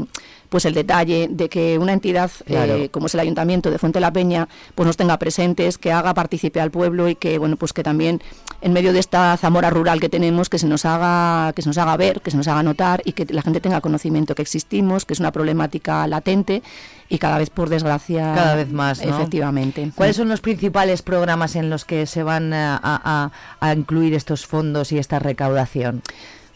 pues 0.48 0.64
el 0.64 0.74
detalle 0.74 1.28
de 1.30 1.48
que 1.48 1.78
una 1.78 1.92
entidad 1.92 2.30
eh, 2.46 2.88
como 2.90 3.06
es 3.06 3.14
el 3.14 3.20
Ayuntamiento 3.20 3.70
de 3.70 3.78
Fuente 3.78 4.00
la 4.00 4.12
Peña 4.12 4.48
pues 4.74 4.86
nos 4.86 4.96
tenga 4.96 5.18
presentes, 5.18 5.78
que 5.78 5.92
haga 5.92 6.14
partícipe 6.14 6.60
al 6.60 6.70
pueblo 6.70 7.08
y 7.08 7.14
que 7.14 7.38
bueno 7.38 7.56
pues 7.56 7.72
que 7.72 7.82
también 7.82 8.22
en 8.60 8.72
medio 8.72 8.92
de 8.92 9.00
esta 9.00 9.36
Zamora 9.36 9.70
rural 9.70 10.00
que 10.00 10.08
tenemos 10.08 10.48
que 10.48 10.58
se 10.58 10.66
nos 10.66 10.84
haga 10.84 11.52
que 11.52 11.62
se 11.62 11.68
nos 11.68 11.78
haga 11.78 11.96
ver, 11.96 12.20
que 12.20 12.30
se 12.30 12.36
nos 12.36 12.48
haga 12.48 12.62
notar 12.62 13.02
y 13.04 13.12
que 13.12 13.26
la 13.32 13.42
gente 13.42 13.60
tenga 13.60 13.80
conocimiento 13.80 14.34
que 14.34 14.42
existimos, 14.42 15.04
que 15.04 15.14
es 15.14 15.20
una 15.20 15.32
problemática 15.32 16.06
latente 16.06 16.62
y 17.08 17.18
cada 17.18 17.38
vez 17.38 17.50
por 17.50 17.68
desgracia 17.68 18.32
cada 18.34 18.54
vez 18.54 18.70
más 18.70 19.00
efectivamente. 19.00 19.90
Cuáles 19.94 20.16
son 20.16 20.28
los 20.28 20.40
principales 20.40 21.02
programas 21.02 21.56
en 21.56 21.70
los 21.70 21.84
que 21.84 22.06
se 22.06 22.22
van 22.22 22.50
a 22.52 23.30
incluir 23.76 24.14
estos 24.14 24.46
fondos 24.46 24.92
y 24.92 24.98
esta 24.98 25.18
recaudación 25.18 26.02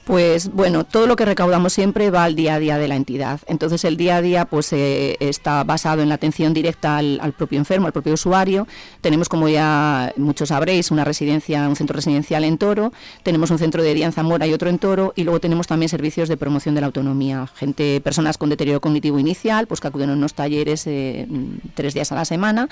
pues 0.04 0.52
bueno, 0.52 0.84
todo 0.84 1.06
lo 1.06 1.16
que 1.16 1.24
recaudamos 1.24 1.72
siempre 1.72 2.10
va 2.10 2.24
al 2.24 2.36
día 2.36 2.54
a 2.54 2.58
día 2.58 2.78
de 2.78 2.88
la 2.88 2.96
entidad. 2.96 3.40
Entonces 3.46 3.84
el 3.84 3.96
día 3.96 4.16
a 4.16 4.22
día 4.22 4.44
pues 4.44 4.72
eh, 4.72 5.16
está 5.20 5.64
basado 5.64 6.02
en 6.02 6.10
la 6.10 6.16
atención 6.16 6.52
directa 6.52 6.98
al, 6.98 7.32
propio 7.36 7.58
enfermo, 7.58 7.86
al 7.86 7.92
propio 7.92 8.12
usuario. 8.12 8.66
Tenemos, 9.00 9.28
como 9.28 9.48
ya 9.48 10.12
muchos 10.16 10.50
sabréis, 10.50 10.90
una 10.90 11.04
residencia, 11.04 11.66
un 11.68 11.76
centro 11.76 11.96
residencial 11.96 12.44
en 12.44 12.58
Toro, 12.58 12.92
tenemos 13.22 13.50
un 13.50 13.58
centro 13.58 13.82
de 13.82 13.94
día 13.94 14.06
en 14.06 14.12
Zamora 14.12 14.46
y 14.46 14.52
otro 14.52 14.68
en 14.68 14.78
Toro, 14.78 15.12
y 15.16 15.24
luego 15.24 15.40
tenemos 15.40 15.66
también 15.66 15.88
servicios 15.88 16.28
de 16.28 16.36
promoción 16.36 16.74
de 16.74 16.82
la 16.82 16.88
autonomía. 16.88 17.48
Gente, 17.54 18.00
personas 18.02 18.36
con 18.36 18.50
deterioro 18.50 18.80
cognitivo 18.80 19.18
inicial, 19.18 19.66
pues 19.66 19.80
que 19.80 19.88
acuden 19.88 20.10
a 20.10 20.12
unos 20.12 20.34
talleres 20.34 20.86
eh, 20.86 21.26
tres 21.74 21.94
días 21.94 22.12
a 22.12 22.14
la 22.14 22.24
semana, 22.24 22.68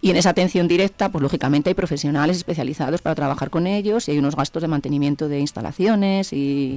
y 0.00 0.10
en 0.10 0.16
esa 0.16 0.30
atención 0.30 0.68
directa, 0.68 1.08
pues 1.08 1.22
lógicamente 1.22 1.70
hay 1.70 1.74
profesionales 1.74 2.36
especializados 2.36 3.00
para 3.00 3.14
trabajar 3.14 3.48
con 3.48 3.66
ellos 3.66 4.08
y 4.08 4.12
hay 4.12 4.18
unos 4.18 4.36
gastos 4.36 4.60
de 4.60 4.68
mantenimiento 4.68 5.28
de 5.28 5.40
instalaciones 5.40 6.32
y 6.32 6.73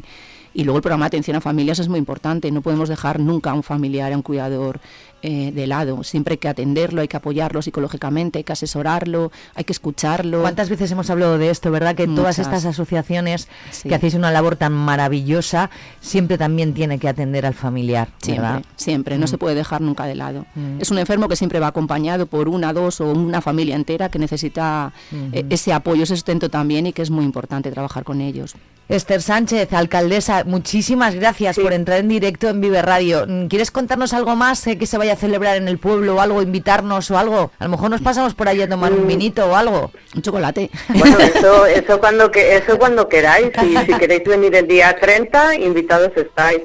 y, 0.53 0.63
luego 0.63 0.77
el 0.77 0.81
programa 0.81 1.05
de 1.05 1.07
atención 1.07 1.37
a 1.37 1.41
familias 1.41 1.79
es 1.79 1.87
muy 1.87 1.99
importante. 1.99 2.51
No 2.51 2.61
podemos 2.61 2.89
dejar 2.89 3.19
nunca 3.19 3.51
a 3.51 3.53
un 3.53 3.63
familiar, 3.63 4.11
a 4.11 4.15
un 4.15 4.23
cuidador 4.23 4.79
eh, 5.21 5.51
de 5.51 5.67
lado. 5.67 6.03
Siempre 6.03 6.33
hay 6.33 6.37
que 6.37 6.47
atenderlo, 6.47 7.01
hay 7.01 7.07
que 7.07 7.17
apoyarlo 7.17 7.61
psicológicamente, 7.61 8.39
hay 8.39 8.43
que 8.43 8.53
asesorarlo, 8.53 9.31
hay 9.55 9.63
que 9.63 9.73
escucharlo. 9.73 10.41
¿Cuántas 10.41 10.69
veces 10.69 10.91
hemos 10.91 11.09
hablado 11.09 11.37
de 11.37 11.49
esto, 11.49 11.69
verdad? 11.71 11.95
Que 11.95 12.07
todas 12.07 12.39
estas 12.39 12.65
asociaciones 12.65 13.47
que 13.83 13.93
hacéis 13.93 14.13
una 14.13 14.31
labor 14.31 14.55
tan 14.55 14.73
maravillosa, 14.73 15.69
siempre 16.01 16.37
también 16.37 16.73
tiene 16.73 16.99
que 16.99 17.07
atender 17.07 17.45
al 17.45 17.53
familiar. 17.53 18.09
Siempre, 18.21 18.61
siempre. 18.75 19.17
No 19.17 19.25
mm. 19.25 19.29
se 19.29 19.37
puede 19.37 19.55
dejar 19.55 19.81
nunca 19.81 20.05
de 20.05 20.15
lado. 20.15 20.45
Mm. 20.55 20.81
Es 20.81 20.91
un 20.91 20.97
enfermo 20.97 21.27
que 21.27 21.35
siempre 21.35 21.59
va 21.59 21.67
acompañado 21.67 22.25
por 22.25 22.47
una, 22.47 22.73
dos 22.73 23.01
o 23.01 23.11
una 23.11 23.41
familia 23.41 23.75
entera 23.75 24.09
que 24.09 24.19
necesita 24.19 24.93
eh, 25.33 25.45
ese 25.49 25.73
apoyo, 25.73 26.03
ese 26.03 26.15
sustento 26.15 26.49
también 26.49 26.87
y 26.87 26.93
que 26.93 27.01
es 27.01 27.09
muy 27.09 27.25
importante 27.25 27.71
trabajar 27.71 28.03
con 28.03 28.21
ellos. 28.21 28.55
Esther 28.89 29.21
Sánchez, 29.21 29.73
alcaldesa, 29.73 30.45
muchísimas 30.45 31.13
gracias 31.13 31.59
por 31.59 31.73
entrar 31.73 31.99
en 31.99 32.07
directo 32.07 32.47
en 32.47 32.61
Vive 32.61 32.81
Radio. 32.81 33.27
¿Quieres 33.49 33.69
contarnos 33.69 34.13
algo 34.13 34.37
más 34.37 34.65
eh, 34.65 34.77
que 34.77 34.85
se 34.85 34.97
vaya 34.97 35.13
a 35.13 35.15
celebrar 35.17 35.57
en 35.57 35.67
el 35.67 35.77
pueblo 35.77 36.15
o 36.15 36.21
algo, 36.21 36.41
invitarnos 36.41 37.11
o 37.11 37.17
algo? 37.17 37.51
A 37.59 37.65
lo 37.65 37.71
mejor 37.71 37.89
nos 37.89 38.01
pasamos 38.01 38.33
por 38.33 38.47
ahí 38.47 38.61
a 38.61 38.69
tomar 38.69 38.93
un 38.93 39.03
mm. 39.03 39.07
vinito 39.07 39.45
o 39.45 39.55
algo. 39.55 39.91
Un 40.15 40.21
chocolate. 40.21 40.69
Bueno, 40.87 41.17
eso, 41.19 41.65
eso, 41.65 41.99
cuando, 41.99 42.31
que, 42.31 42.55
eso 42.55 42.79
cuando 42.79 43.09
queráis. 43.09 43.51
Y 43.61 43.75
si 43.75 43.93
queréis 43.99 44.23
venir 44.23 44.55
el 44.55 44.67
día 44.67 44.95
30, 44.97 45.55
invitados 45.55 46.11
estáis. 46.15 46.61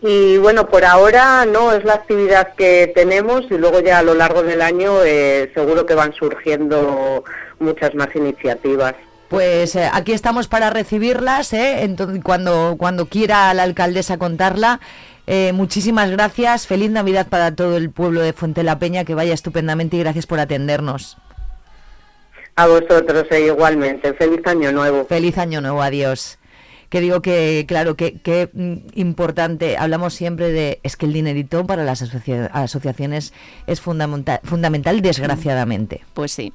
Y 0.00 0.38
bueno, 0.38 0.68
por 0.68 0.84
ahora 0.86 1.44
no 1.44 1.72
es 1.72 1.84
la 1.84 1.94
actividad 1.94 2.54
que 2.54 2.90
tenemos 2.94 3.42
y 3.50 3.58
luego 3.58 3.80
ya 3.80 3.98
a 3.98 4.02
lo 4.02 4.14
largo 4.14 4.42
del 4.42 4.62
año 4.62 5.04
eh, 5.04 5.50
seguro 5.54 5.84
que 5.84 5.94
van 5.94 6.14
surgiendo 6.14 7.22
muchas 7.58 7.94
más 7.94 8.08
iniciativas. 8.14 8.94
Pues 9.28 9.74
eh, 9.74 9.88
aquí 9.92 10.12
estamos 10.12 10.46
para 10.46 10.70
recibirlas, 10.70 11.52
¿eh? 11.52 11.82
Entonces, 11.82 12.22
cuando, 12.22 12.76
cuando 12.78 13.06
quiera 13.06 13.52
la 13.54 13.64
alcaldesa 13.64 14.18
contarla. 14.18 14.80
Eh, 15.26 15.52
muchísimas 15.52 16.08
gracias, 16.12 16.68
feliz 16.68 16.88
Navidad 16.92 17.26
para 17.26 17.52
todo 17.52 17.76
el 17.76 17.90
pueblo 17.90 18.20
de 18.20 18.32
Fuente 18.32 18.62
la 18.62 18.78
Peña, 18.78 19.04
que 19.04 19.16
vaya 19.16 19.34
estupendamente 19.34 19.96
y 19.96 20.00
gracias 20.00 20.24
por 20.26 20.38
atendernos. 20.38 21.16
A 22.54 22.68
vosotros 22.68 23.26
e 23.32 23.40
igualmente. 23.40 24.14
Feliz 24.14 24.46
año 24.46 24.70
nuevo. 24.70 25.04
Feliz 25.06 25.36
año 25.38 25.60
nuevo, 25.60 25.82
adiós. 25.82 26.38
Que 26.88 27.00
digo 27.00 27.20
que, 27.20 27.64
claro, 27.66 27.96
que, 27.96 28.18
que 28.20 28.48
mm, 28.52 28.74
importante, 28.94 29.76
hablamos 29.76 30.14
siempre 30.14 30.52
de, 30.52 30.78
es 30.84 30.96
que 30.96 31.06
el 31.06 31.12
dinerito 31.12 31.66
para 31.66 31.82
las 31.82 32.00
asocia- 32.02 32.46
asociaciones 32.52 33.32
es 33.66 33.80
fundamental, 33.80 34.38
fundamental 34.44 35.02
desgraciadamente. 35.02 36.04
Pues 36.14 36.30
sí. 36.30 36.52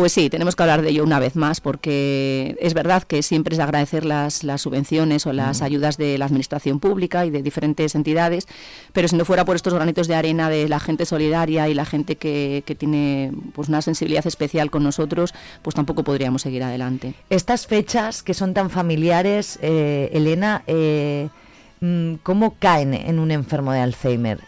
Pues 0.00 0.12
sí, 0.12 0.30
tenemos 0.30 0.56
que 0.56 0.62
hablar 0.62 0.80
de 0.80 0.88
ello 0.88 1.04
una 1.04 1.18
vez 1.18 1.36
más 1.36 1.60
porque 1.60 2.56
es 2.58 2.72
verdad 2.72 3.02
que 3.02 3.22
siempre 3.22 3.52
es 3.52 3.58
de 3.58 3.64
agradecer 3.64 4.06
las, 4.06 4.44
las 4.44 4.62
subvenciones 4.62 5.26
o 5.26 5.34
las 5.34 5.60
ayudas 5.60 5.98
de 5.98 6.16
la 6.16 6.24
administración 6.24 6.80
pública 6.80 7.26
y 7.26 7.30
de 7.30 7.42
diferentes 7.42 7.94
entidades, 7.94 8.48
pero 8.94 9.08
si 9.08 9.16
no 9.16 9.26
fuera 9.26 9.44
por 9.44 9.56
estos 9.56 9.74
granitos 9.74 10.08
de 10.08 10.14
arena 10.14 10.48
de 10.48 10.70
la 10.70 10.80
gente 10.80 11.04
solidaria 11.04 11.68
y 11.68 11.74
la 11.74 11.84
gente 11.84 12.16
que, 12.16 12.62
que 12.64 12.74
tiene 12.74 13.30
pues 13.52 13.68
una 13.68 13.82
sensibilidad 13.82 14.26
especial 14.26 14.70
con 14.70 14.84
nosotros, 14.84 15.34
pues 15.60 15.76
tampoco 15.76 16.02
podríamos 16.02 16.40
seguir 16.40 16.62
adelante. 16.62 17.12
Estas 17.28 17.66
fechas 17.66 18.22
que 18.22 18.32
son 18.32 18.54
tan 18.54 18.70
familiares, 18.70 19.58
eh, 19.60 20.08
Elena, 20.14 20.62
eh, 20.66 21.28
mm, 21.82 22.14
¿cómo 22.22 22.54
caen 22.58 22.94
en 22.94 23.18
un 23.18 23.32
enfermo 23.32 23.74
de 23.74 23.80
Alzheimer? 23.80 24.40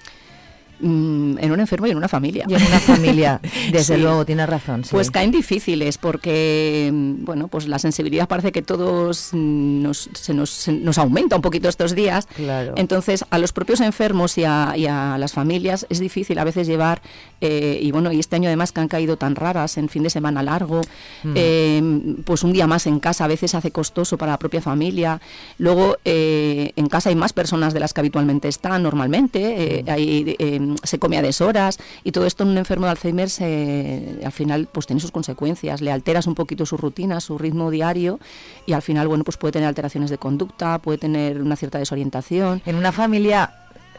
Mm, 0.82 1.38
en 1.38 1.52
un 1.52 1.60
enfermo 1.60 1.86
y 1.86 1.90
en 1.92 1.96
una 1.96 2.08
familia. 2.08 2.44
Y 2.48 2.54
en 2.54 2.62
una 2.66 2.80
familia, 2.80 3.40
desde 3.72 3.94
Sí. 3.96 4.00
luego, 4.02 4.24
tienes 4.26 4.48
razón. 4.48 4.82
sí. 4.84 4.90
Pues 4.90 5.10
caen 5.12 5.30
difíciles 5.30 5.96
porque, 5.96 6.90
mm, 6.92 7.24
bueno, 7.24 7.46
pues 7.48 7.68
la 7.68 7.78
sensibilidad 7.78 8.26
parece 8.28 8.50
que 8.50 8.62
todos 8.62 9.30
mm, 9.32 9.82
nos, 9.82 10.10
se 10.12 10.34
nos, 10.34 10.50
se 10.50 10.72
nos 10.72 10.98
aumenta 10.98 11.36
un 11.36 11.42
poquito 11.42 11.68
estos 11.68 11.94
días. 11.94 12.26
Claro. 12.34 12.74
Entonces, 12.76 13.24
a 13.30 13.38
los 13.38 13.52
propios 13.52 13.80
enfermos 13.80 14.36
y 14.38 14.44
a, 14.44 14.74
y 14.76 14.86
a 14.86 15.16
las 15.18 15.32
familias 15.32 15.86
es 15.88 16.00
difícil 16.00 16.38
a 16.38 16.44
veces 16.44 16.66
llevar, 16.66 17.00
eh, 17.40 17.78
y 17.80 17.90
bueno, 17.92 18.10
y 18.12 18.18
este 18.18 18.36
año 18.36 18.48
además 18.48 18.72
que 18.72 18.80
han 18.80 18.88
caído 18.88 19.16
tan 19.16 19.36
raras 19.36 19.78
en 19.78 19.88
fin 19.88 20.02
de 20.02 20.10
semana 20.10 20.42
largo, 20.42 20.80
Mm. 21.22 21.32
eh, 21.36 21.82
pues 22.24 22.42
un 22.42 22.52
día 22.52 22.66
más 22.66 22.86
en 22.88 22.98
casa 22.98 23.24
a 23.24 23.28
veces 23.28 23.54
hace 23.54 23.70
costoso 23.70 24.18
para 24.18 24.32
la 24.32 24.38
propia 24.38 24.60
familia. 24.60 25.20
Luego, 25.58 25.96
eh, 26.04 26.72
en 26.74 26.88
casa 26.88 27.10
hay 27.10 27.14
más 27.14 27.32
personas 27.32 27.72
de 27.72 27.78
las 27.80 27.92
que 27.94 28.00
habitualmente 28.00 28.48
están 28.48 28.82
normalmente, 28.82 29.78
eh, 29.80 29.84
hay, 29.88 30.34
eh, 30.38 30.71
se 30.82 30.98
come 30.98 31.18
a 31.18 31.22
deshoras 31.22 31.78
y 32.04 32.12
todo 32.12 32.26
esto 32.26 32.42
en 32.44 32.50
un 32.50 32.58
enfermo 32.58 32.86
de 32.86 32.90
Alzheimer 32.92 33.30
se- 33.30 34.18
al 34.24 34.32
final 34.32 34.68
pues 34.72 34.86
tiene 34.86 35.00
sus 35.00 35.10
consecuencias. 35.10 35.80
Le 35.80 35.92
alteras 35.92 36.26
un 36.26 36.34
poquito 36.34 36.66
su 36.66 36.76
rutina, 36.76 37.20
su 37.20 37.38
ritmo 37.38 37.70
diario 37.70 38.18
y 38.66 38.72
al 38.72 38.82
final, 38.82 39.08
bueno, 39.08 39.24
pues 39.24 39.36
puede 39.36 39.52
tener 39.52 39.68
alteraciones 39.68 40.10
de 40.10 40.18
conducta, 40.18 40.78
puede 40.80 40.98
tener 40.98 41.40
una 41.40 41.56
cierta 41.56 41.78
desorientación. 41.78 42.62
En 42.66 42.76
una 42.76 42.92
familia 42.92 43.54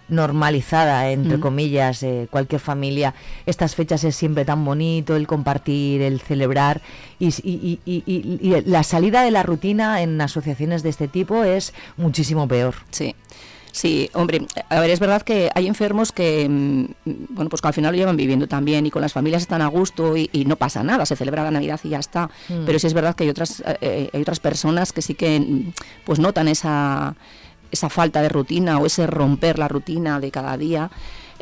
normalizada, 0.10 1.10
entre 1.10 1.38
Mm. 1.38 1.42
comillas, 1.42 2.04
eh, 2.04 2.28
cualquier 2.30 2.60
familia, 2.62 3.14
estas 3.46 3.74
fechas 3.74 4.04
es 4.04 4.16
siempre 4.16 4.44
tan 4.46 4.64
bonito, 4.66 5.16
el 5.16 5.28
compartir, 5.28 6.02
el 6.02 6.20
celebrar, 6.20 6.82
y, 7.20 7.28
y- 7.44 7.80
y- 7.86 8.04
y 8.06 8.62
la 8.66 8.84
salida 8.84 9.24
de 9.24 9.32
la 9.32 9.44
rutina 9.44 10.02
en 10.02 10.20
asociaciones 10.20 10.84
de 10.84 10.90
este 10.90 11.08
tipo 11.08 11.44
es 11.46 11.74
muchísimo 11.98 12.48
peor. 12.50 12.76
Sí. 12.92 13.16
Sí, 13.74 14.08
hombre, 14.14 14.46
a 14.70 14.80
ver, 14.80 14.92
es 14.92 15.00
verdad 15.00 15.24
que 15.24 15.50
hay 15.56 15.66
enfermos 15.66 16.12
que, 16.12 16.48
mm, 16.48 16.86
bueno, 17.30 17.50
pues 17.50 17.60
que 17.60 17.68
al 17.68 17.74
final 17.74 17.92
lo 17.92 17.98
llevan 17.98 18.16
viviendo 18.16 18.48
también 18.48 18.86
y 18.86 18.92
con 18.92 19.02
las 19.02 19.14
familias 19.14 19.42
están 19.42 19.64
a 19.64 19.68
gusto 19.68 20.16
y, 20.16 20.30
y 20.32 20.46
no 20.46 20.58
pasa 20.58 20.84
nada, 20.84 21.08
se 21.08 21.16
celebra 21.16 21.44
la 21.44 21.50
Navidad 21.50 21.80
y 21.84 21.90
ya 21.90 21.98
está. 21.98 22.30
Mm. 22.50 22.66
Pero 22.68 22.78
sí 22.78 22.86
es 22.86 22.94
verdad 22.94 23.16
que 23.16 23.24
hay 23.24 23.32
otras, 23.32 23.62
eh, 23.62 23.78
eh, 23.82 24.10
hay 24.14 24.22
otras 24.22 24.40
personas 24.40 24.94
que 24.94 25.02
sí 25.02 25.16
que, 25.16 25.40
mm, 25.40 25.74
pues 26.06 26.20
notan 26.20 26.50
esa, 26.50 27.16
esa 27.72 27.90
falta 27.90 28.22
de 28.22 28.30
rutina 28.30 28.78
o 28.78 28.86
ese 28.86 29.08
romper 29.08 29.58
la 29.58 29.68
rutina 29.68 30.20
de 30.20 30.30
cada 30.30 30.56
día. 30.56 30.92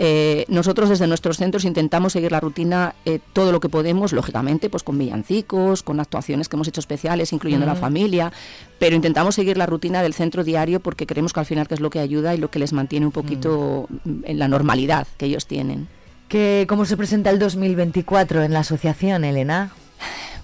Eh, 0.03 0.45
nosotros 0.47 0.89
desde 0.89 1.05
nuestros 1.05 1.37
centros 1.37 1.63
intentamos 1.63 2.13
seguir 2.13 2.31
la 2.31 2.39
rutina 2.39 2.95
eh, 3.05 3.19
todo 3.33 3.51
lo 3.51 3.59
que 3.59 3.69
podemos, 3.69 4.13
lógicamente, 4.13 4.67
pues 4.67 4.81
con 4.81 4.97
villancicos, 4.97 5.83
con 5.83 5.99
actuaciones 5.99 6.49
que 6.49 6.55
hemos 6.55 6.67
hecho 6.67 6.79
especiales, 6.79 7.33
incluyendo 7.33 7.67
la 7.67 7.75
familia, 7.75 8.33
pero 8.79 8.95
intentamos 8.95 9.35
seguir 9.35 9.57
la 9.57 9.67
rutina 9.67 10.01
del 10.01 10.15
centro 10.15 10.43
diario 10.43 10.79
porque 10.79 11.05
creemos 11.05 11.33
que 11.33 11.41
al 11.41 11.45
final 11.45 11.67
que 11.67 11.75
es 11.75 11.81
lo 11.81 11.91
que 11.91 11.99
ayuda 11.99 12.33
y 12.33 12.39
lo 12.39 12.49
que 12.49 12.57
les 12.57 12.73
mantiene 12.73 13.05
un 13.05 13.11
poquito 13.11 13.87
mm, 14.03 14.23
en 14.23 14.39
la 14.39 14.47
normalidad 14.47 15.05
que 15.17 15.27
ellos 15.27 15.45
tienen. 15.45 15.87
Que, 16.29 16.65
¿Cómo 16.67 16.85
se 16.85 16.97
presenta 16.97 17.29
el 17.29 17.37
2024 17.37 18.41
en 18.41 18.53
la 18.53 18.61
asociación, 18.61 19.23
Elena? 19.23 19.71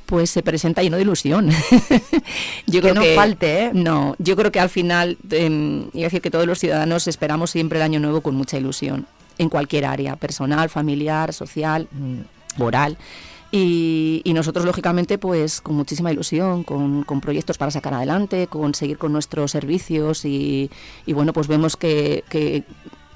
Pues 0.05 0.29
se 0.29 0.43
presenta 0.43 0.83
lleno 0.83 0.97
de 0.97 1.01
ilusión. 1.01 1.49
yo 2.67 2.81
Que 2.83 2.93
no 2.93 3.01
falte, 3.15 3.63
¿eh? 3.63 3.71
No, 3.73 4.15
yo 4.19 4.35
creo 4.35 4.51
que 4.51 4.59
al 4.59 4.69
final, 4.69 5.17
eh, 5.31 5.89
iba 5.93 6.03
a 6.03 6.09
decir 6.09 6.21
que 6.21 6.29
todos 6.29 6.45
los 6.45 6.59
ciudadanos 6.59 7.07
esperamos 7.07 7.49
siempre 7.49 7.79
el 7.79 7.83
año 7.83 7.99
nuevo 7.99 8.21
con 8.21 8.35
mucha 8.35 8.57
ilusión, 8.57 9.07
en 9.37 9.49
cualquier 9.49 9.85
área, 9.85 10.15
personal, 10.15 10.69
familiar, 10.69 11.33
social, 11.33 11.87
Mm. 11.91 12.21
moral. 12.59 12.97
Y, 13.49 14.21
y 14.25 14.33
nosotros, 14.33 14.65
lógicamente, 14.65 15.17
pues 15.17 15.61
con 15.61 15.75
muchísima 15.75 16.11
ilusión, 16.11 16.63
con, 16.63 17.03
con 17.03 17.21
proyectos 17.21 17.57
para 17.57 17.71
sacar 17.71 17.93
adelante, 17.93 18.47
con 18.47 18.73
seguir 18.75 18.97
con 18.97 19.13
nuestros 19.13 19.51
servicios 19.51 20.25
y, 20.25 20.69
y 21.05 21.13
bueno, 21.13 21.31
pues 21.31 21.47
vemos 21.47 21.77
que, 21.77 22.25
que 22.29 22.63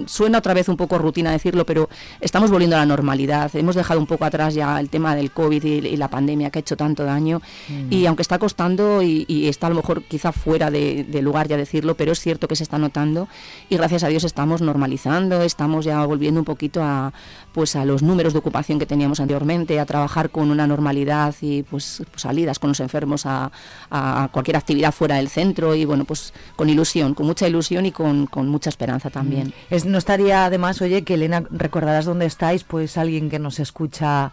suena 0.06 0.40
otra 0.40 0.54
vez 0.54 0.70
un 0.70 0.78
poco 0.78 0.98
rutina 0.98 1.32
decirlo, 1.32 1.66
pero 1.66 1.90
estamos 2.20 2.52
volviendo 2.52 2.76
a 2.76 2.80
la 2.80 2.86
normalidad. 2.86 3.56
Hemos 3.56 3.76
dejado 3.76 4.00
un 4.00 4.08
poco 4.08 4.26
atrás 4.26 4.54
ya 4.54 4.80
el 4.80 4.90
tema 4.90 5.16
del 5.16 5.32
COVID 5.32 5.64
y, 5.64 5.88
y 5.88 5.98
la 5.98 6.10
pandemia 6.10 6.50
que 6.50 6.60
ha 6.60 6.62
hecho 6.62 6.78
tanto 6.78 7.04
daño. 7.04 7.42
Mm. 7.70 7.94
Y 7.94 8.06
aunque 8.06 8.22
está 8.22 8.40
costando 8.40 9.02
y, 9.02 9.26
y 9.28 9.48
está 9.48 9.68
a 9.68 9.70
lo 9.70 9.78
mejor 9.78 10.04
quizá 10.04 10.32
fuera 10.32 10.72
de, 10.72 11.04
de 11.04 11.22
lugar 11.22 11.48
ya 11.48 11.58
decirlo, 11.58 11.96
pero 11.96 12.12
es 12.12 12.20
cierto 12.20 12.48
que 12.48 12.56
se 12.56 12.64
está 12.64 12.78
notando 12.78 13.28
y 13.70 13.78
gracias 13.78 14.04
a 14.04 14.08
Dios 14.08 14.24
estamos 14.24 14.62
normalizando, 14.62 15.42
estamos 15.42 15.86
ya 15.86 16.06
volviendo 16.06 16.42
un 16.42 16.46
poquito 16.46 16.82
a 16.84 17.14
pues 17.54 17.76
a 17.76 17.84
los 17.84 18.02
números 18.02 18.34
de 18.34 18.40
ocupación 18.40 18.80
que 18.80 18.86
teníamos 18.86 19.20
anteriormente, 19.20 19.80
a 19.80 19.86
trabajar 19.86 20.30
con 20.30 20.52
una 20.52 20.68
normalidad 20.68 21.36
y 21.42 21.64
pues, 21.64 22.02
pues 22.10 22.22
salidas 22.22 22.60
con 22.60 22.70
los 22.70 22.80
enfermos 22.80 23.26
a, 23.26 23.52
a 23.90 24.30
cualquier 24.32 24.56
actividad 24.56 24.94
fuera 24.94 25.18
del 25.18 25.28
centro 25.28 25.76
y 25.76 25.84
bueno, 25.86 26.06
pues 26.06 26.34
con 26.56 26.70
ilusión, 26.70 27.14
con 27.14 27.26
mucha 27.26 27.48
ilusión 27.48 27.86
y 27.86 27.92
con, 27.92 28.26
con 28.28 28.48
mucha 28.48 28.70
esperanza 28.70 29.10
también. 29.10 29.54
Es, 29.70 29.81
no 29.86 29.98
estaría 29.98 30.46
además, 30.46 30.82
oye, 30.82 31.04
que 31.04 31.16
Elena, 31.16 31.44
recordarás 31.50 32.06
dónde 32.06 32.26
estáis, 32.26 32.64
pues 32.64 32.98
alguien 32.98 33.30
que 33.30 33.40
nos 33.40 33.60
escucha 33.60 34.32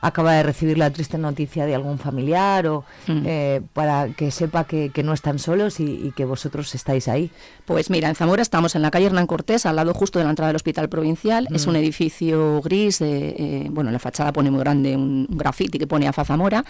acaba 0.00 0.34
de 0.34 0.42
recibir 0.42 0.76
la 0.76 0.90
triste 0.90 1.16
noticia 1.16 1.64
de 1.64 1.74
algún 1.74 1.98
familiar 1.98 2.66
o 2.66 2.84
Mm. 3.08 3.22
eh, 3.24 3.62
para 3.72 4.08
que 4.08 4.30
sepa 4.30 4.64
que, 4.64 4.90
que 4.90 5.02
no 5.02 5.14
están 5.14 5.38
solos 5.38 5.80
y, 5.80 5.84
y 5.84 6.12
que 6.14 6.26
vosotros 6.26 6.74
estáis 6.74 7.08
ahí. 7.08 7.30
Pues 7.64 7.88
mira, 7.88 8.10
en 8.10 8.14
Zamora 8.14 8.42
estamos 8.42 8.74
en 8.74 8.82
la 8.82 8.90
calle 8.90 9.06
Hernán 9.06 9.26
Cortés, 9.26 9.64
al 9.64 9.76
lado 9.76 9.94
justo 9.94 10.18
de 10.18 10.26
la 10.26 10.30
entrada 10.30 10.48
del 10.48 10.56
Hospital 10.56 10.90
Provincial. 10.90 11.48
Es 11.54 11.66
Mm. 11.66 11.70
un 11.70 11.76
edificio 11.76 12.60
gris, 12.60 13.00
eh, 13.00 13.34
eh, 13.38 13.66
bueno, 13.70 13.88
en 13.88 13.94
la 13.94 13.98
fachada 13.98 14.30
pone 14.34 14.50
muy 14.50 14.60
grande 14.60 14.94
un, 14.94 15.26
un 15.30 15.38
graffiti 15.38 15.78
que 15.78 15.86
pone 15.86 16.06
AFA 16.06 16.26
Zamora. 16.26 16.66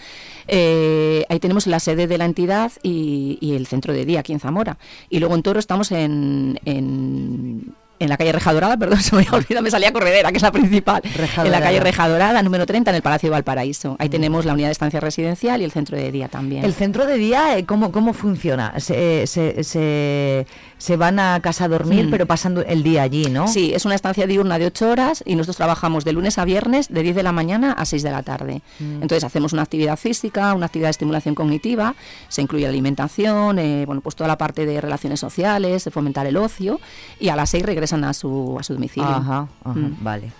Ahí 0.47 1.39
tenemos 1.41 1.67
la 1.67 1.81
sede 1.81 2.07
de 2.07 2.17
la 2.17 2.23
entidad 2.23 2.71
y, 2.83 3.37
y 3.41 3.55
el 3.55 3.67
centro 3.67 3.91
de 3.91 4.05
día 4.05 4.21
aquí 4.21 4.31
en 4.31 4.39
Zamora. 4.39 4.77
Y 5.09 5.19
luego 5.19 5.35
en 5.35 5.43
Toro 5.43 5.59
estamos 5.59 5.91
en... 5.91 6.57
en 6.63 7.75
en 7.99 8.09
la 8.09 8.17
calle 8.17 8.31
Reja 8.31 8.53
Dorada, 8.53 8.77
perdón, 8.77 8.99
se 9.01 9.15
me 9.15 9.21
había 9.21 9.33
olvidado, 9.33 9.61
me 9.63 9.71
salía 9.71 9.91
Corredera, 9.93 10.31
que 10.31 10.37
es 10.37 10.43
la 10.43 10.51
principal. 10.51 11.01
En 11.03 11.51
la 11.51 11.59
calle 11.59 11.77
Dorada. 11.77 11.79
Reja 11.83 12.09
Dorada, 12.09 12.43
número 12.43 12.65
30, 12.65 12.91
en 12.91 12.95
el 12.95 13.01
Palacio 13.01 13.27
de 13.27 13.31
Valparaíso. 13.31 13.95
Ahí 13.99 14.09
tenemos 14.09 14.45
la 14.45 14.53
unidad 14.53 14.67
de 14.67 14.73
estancia 14.73 14.99
residencial 14.99 15.61
y 15.61 15.63
el 15.63 15.71
centro 15.71 15.97
de 15.97 16.11
día 16.11 16.27
también. 16.27 16.63
El 16.65 16.73
centro 16.73 17.05
de 17.05 17.17
día, 17.17 17.57
eh, 17.57 17.65
¿cómo, 17.65 17.91
cómo 17.91 18.13
funciona? 18.13 18.79
Se, 18.79 19.23
eh, 19.23 19.27
se, 19.27 19.63
se, 19.63 20.47
se 20.77 20.97
van 20.97 21.19
a 21.19 21.39
casa 21.41 21.65
a 21.65 21.67
dormir, 21.67 22.07
Mm. 22.07 22.11
pero 22.11 22.25
pasando 22.25 22.61
el 22.61 22.83
día 22.83 23.03
allí, 23.03 23.25
¿no? 23.25 23.47
Sí, 23.47 23.73
es 23.73 23.85
una 23.85 23.95
estancia 23.95 24.27
diurna 24.27 24.59
de 24.59 24.65
8 24.67 24.89
horas 24.89 25.23
y 25.25 25.35
nosotros 25.35 25.57
trabajamos 25.57 26.03
de 26.05 26.13
lunes 26.13 26.37
a 26.37 26.45
viernes 26.45 26.89
de 26.89 27.01
10 27.03 27.15
de 27.15 27.23
la 27.23 27.31
mañana 27.31 27.71
a 27.71 27.85
6 27.85 28.03
de 28.03 28.11
la 28.11 28.23
tarde. 28.23 28.61
Mm. 28.79 29.01
Entonces 29.03 29.23
hacemos 29.23 29.53
una 29.53 29.61
actividad 29.61 29.97
física, 29.97 30.53
una 30.53 30.65
actividad 30.65 30.87
de 30.87 30.91
estimulación 30.91 31.35
cognitiva, 31.35 31.95
se 32.27 32.41
incluye 32.41 32.63
la 32.63 32.69
alimentación, 32.69 33.59
eh, 33.59 33.85
bueno, 33.85 34.01
pues 34.01 34.15
toda 34.15 34.27
la 34.27 34.37
parte 34.37 34.65
de 34.65 34.81
relaciones 34.81 35.19
sociales, 35.19 35.85
de 35.85 35.91
fomentar 35.91 36.25
el 36.27 36.37
ocio 36.37 36.79
y 37.19 37.29
a 37.29 37.35
las 37.35 37.49
6 37.51 37.63
regresan 37.85 38.03
a 38.03 38.13
su, 38.13 38.57
a 38.59 38.63
su 38.63 38.73
domicilio. 38.73 39.07
Ajá, 39.09 39.47
ajá, 39.63 39.79
Mm. 39.79 39.97
vale. 40.03 40.31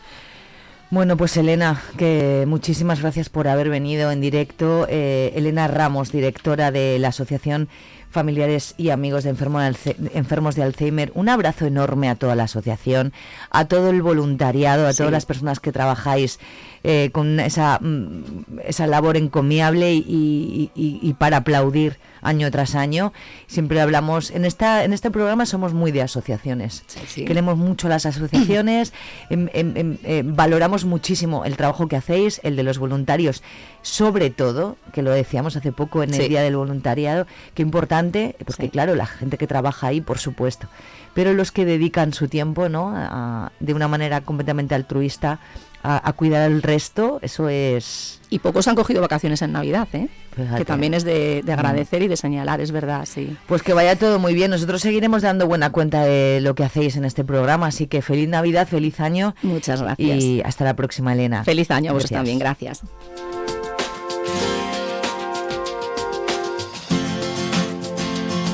Bueno, 0.92 1.18
pues 1.18 1.36
Elena, 1.38 1.82
que 1.98 2.46
muchísimas 2.48 3.02
gracias 3.02 3.30
por 3.30 3.48
haber 3.48 3.70
venido 3.70 4.12
en 4.12 4.22
directo. 4.22 4.86
Eh, 4.90 5.34
Elena 5.36 5.68
Ramos, 5.68 6.12
directora 6.12 6.72
de 6.72 6.98
la 7.00 7.10
Asociación 7.10 7.68
Familiares 8.12 8.76
y 8.78 8.92
Amigos 8.92 9.24
de 9.26 9.32
Enfermos 9.32 10.56
de 10.56 10.64
Alzheimer. 10.64 11.12
Un 11.16 11.28
abrazo 11.28 11.66
enorme 11.66 12.08
a 12.10 12.16
toda 12.16 12.36
la 12.36 12.44
asociación, 12.44 13.12
a 13.50 13.66
todo 13.66 13.90
el 13.90 14.02
voluntariado, 14.02 14.88
a 14.88 14.94
Sí. 14.94 14.98
todas 15.00 15.12
las 15.12 15.26
personas 15.26 15.60
que 15.60 15.72
trabajáis 15.74 16.40
eh, 16.88 17.10
con 17.12 17.40
esa, 17.40 17.80
mm, 17.82 18.60
esa 18.68 18.86
labor 18.86 19.18
encomiable 19.18 19.94
y, 19.96 20.04
y- 20.06 20.72
y- 20.76 21.00
y 21.02 21.14
para 21.16 21.38
aplaudir 21.38 21.98
año 22.22 22.50
tras 22.52 22.76
año. 22.76 23.12
Siempre 23.48 23.82
hablamos, 23.82 24.30
en, 24.32 24.46
esta, 24.46 24.84
en 24.84 24.94
este 24.94 25.10
programa 25.10 25.46
somos 25.48 25.74
muy 25.74 25.92
de 25.92 26.02
asociaciones. 26.04 26.84
sí. 27.08 27.26
Queremos 27.26 27.58
mucho 27.58 27.88
las 27.88 28.06
asociaciones, 28.06 28.94
em- 29.32 29.50
em- 29.54 29.74
em, 29.78 29.98
eh, 30.04 30.22
valoramos 30.26 30.86
muchísimo 30.86 31.44
el 31.46 31.58
trabajo 31.58 31.88
que 31.88 31.96
hacéis, 31.96 32.40
el 32.44 32.56
de 32.56 32.62
los 32.64 32.78
voluntarios, 32.78 33.42
sobre 33.82 34.30
todo, 34.30 34.78
que 34.94 35.02
lo 35.02 35.12
decíamos 35.12 35.56
hace 35.56 35.72
poco 35.72 36.04
en 36.04 36.14
el 36.14 36.22
Sí. 36.22 36.28
Día 36.30 36.42
del 36.42 36.56
Voluntariado, 36.56 37.26
que 37.56 37.62
importante, 37.64 38.36
porque 38.46 38.70
claro, 38.70 38.94
la 38.96 39.06
gente 39.08 39.38
que 39.40 39.48
trabaja 39.48 39.88
ahí, 39.88 40.02
por 40.02 40.18
supuesto, 40.20 40.68
pero 41.16 41.34
los 41.34 41.52
que 41.52 41.66
dedican 41.66 42.14
su 42.14 42.28
tiempo, 42.28 42.70
¿no? 42.70 42.92
A- 42.96 43.52
de 43.60 43.74
una 43.74 43.88
manera 43.88 44.22
completamente 44.22 44.76
altruista 44.76 45.40
a, 45.86 46.10
a 46.10 46.14
cuidar 46.14 46.42
al 46.42 46.62
resto, 46.62 47.20
eso 47.22 47.50
es... 47.50 48.20
Y 48.30 48.40
pocos 48.40 48.68
han 48.68 48.76
cogido 48.76 49.02
vacaciones 49.02 49.42
en 49.44 49.52
Navidad, 49.52 49.88
¿eh? 49.94 50.08
Fíjate. 50.36 50.58
que 50.58 50.66
también 50.66 50.94
es 50.94 51.04
de, 51.06 51.42
de 51.46 51.54
agradecer 51.54 52.02
y 52.02 52.08
de 52.08 52.18
señalar, 52.18 52.60
es 52.60 52.72
verdad, 52.72 53.06
sí. 53.06 53.38
Pues 53.48 53.62
que 53.62 53.74
vaya 53.74 53.96
todo 53.96 54.20
muy 54.20 54.34
bien. 54.34 54.52
Nosotros 54.52 54.82
seguiremos 54.82 55.22
dando 55.22 55.48
buena 55.48 55.72
cuenta 55.72 56.04
de 56.04 56.40
lo 56.42 56.56
que 56.56 56.64
hacéis 56.64 56.98
en 56.98 57.06
este 57.06 57.24
programa. 57.24 57.68
Así 57.68 57.88
que 57.88 58.02
feliz 58.02 58.28
Navidad, 58.28 58.68
feliz 58.68 59.00
año. 59.00 59.36
Muchas 59.44 59.82
gracias. 59.82 60.24
Y 60.24 60.42
hasta 60.42 60.66
la 60.66 60.76
próxima, 60.76 61.14
Elena. 61.14 61.44
Feliz 61.46 61.70
año 61.72 61.92
a 61.92 61.94
vosotros 61.94 62.18
también, 62.18 62.40
gracias. 62.40 62.82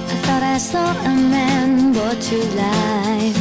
I 0.09 0.15
thought 0.25 0.43
I 0.43 0.57
saw 0.59 0.91
a 1.05 1.09
man 1.09 1.93
brought 1.93 2.19
to 2.21 2.37
life. 2.55 3.40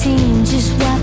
seen 0.00 0.44
just 0.46 0.72
what 0.78 0.99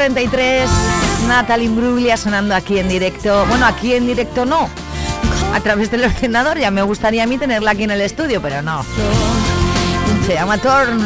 33, 0.00 0.70
Natalie 1.28 1.66
Imbruglia 1.66 2.16
sonando 2.16 2.54
aquí 2.54 2.78
en 2.78 2.88
directo. 2.88 3.44
Bueno, 3.50 3.66
aquí 3.66 3.92
en 3.92 4.06
directo 4.06 4.46
no. 4.46 4.70
A 5.52 5.60
través 5.60 5.90
del 5.90 6.04
ordenador 6.04 6.58
ya 6.58 6.70
me 6.70 6.80
gustaría 6.80 7.24
a 7.24 7.26
mí 7.26 7.36
tenerla 7.36 7.72
aquí 7.72 7.82
en 7.82 7.90
el 7.90 8.00
estudio, 8.00 8.40
pero 8.40 8.62
no. 8.62 8.82
Se 10.26 10.32
llama 10.32 10.56
Torn. 10.56 11.02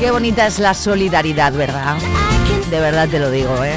Qué 0.00 0.10
bonita 0.10 0.48
es 0.48 0.58
la 0.58 0.74
solidaridad, 0.74 1.52
¿verdad? 1.52 1.94
De 2.68 2.80
verdad 2.80 3.08
te 3.08 3.20
lo 3.20 3.30
digo, 3.30 3.62
¿eh? 3.62 3.76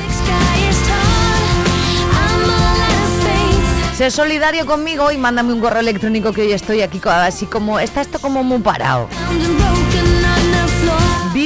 Sé 3.96 4.10
solidario 4.10 4.66
conmigo 4.66 5.12
y 5.12 5.20
mándame 5.20 5.54
un 5.54 5.60
correo 5.60 5.82
electrónico 5.82 6.34
que 6.34 6.42
hoy 6.42 6.54
estoy 6.54 6.82
aquí 6.82 7.00
así 7.06 7.46
como... 7.46 7.80
Está 7.80 8.02
esto 8.02 8.18
como 8.18 8.44
muy 8.44 8.58
parado. 8.62 9.08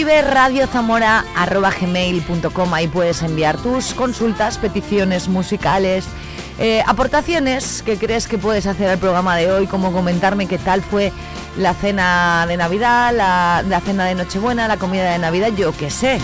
Vive 0.07 0.21
Radio 0.21 0.67
Zamora 0.67 1.25
arroba 1.35 1.69
gmail.com 1.69 2.73
Ahí 2.73 2.87
puedes 2.87 3.23
enviar 3.23 3.57
tus 3.57 3.93
consultas, 3.93 4.57
peticiones 4.57 5.27
musicales, 5.27 6.05
eh, 6.59 6.81
aportaciones 6.87 7.83
que 7.83 7.97
crees 7.97 8.25
que 8.29 8.37
puedes 8.37 8.67
hacer 8.67 8.87
al 8.87 8.99
programa 8.99 9.35
de 9.35 9.51
hoy, 9.51 9.67
como 9.67 9.91
comentarme 9.91 10.47
qué 10.47 10.59
tal 10.59 10.81
fue 10.81 11.11
la 11.57 11.73
cena 11.73 12.45
de 12.47 12.55
Navidad, 12.55 13.13
la, 13.13 13.65
la 13.67 13.81
cena 13.81 14.05
de 14.05 14.15
Nochebuena, 14.15 14.69
la 14.69 14.77
comida 14.77 15.11
de 15.11 15.19
Navidad, 15.19 15.49
yo 15.57 15.73
qué 15.73 15.89
sé. 15.89 16.21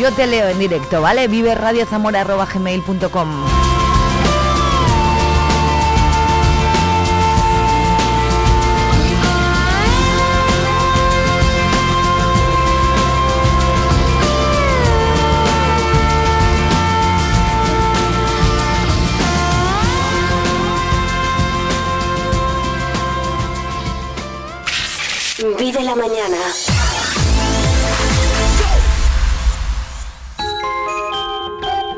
Yo 0.00 0.10
te 0.10 0.26
leo 0.26 0.48
en 0.48 0.58
directo, 0.58 1.00
¿vale? 1.00 1.28
Vive 1.28 1.54
mañana. 26.28 26.52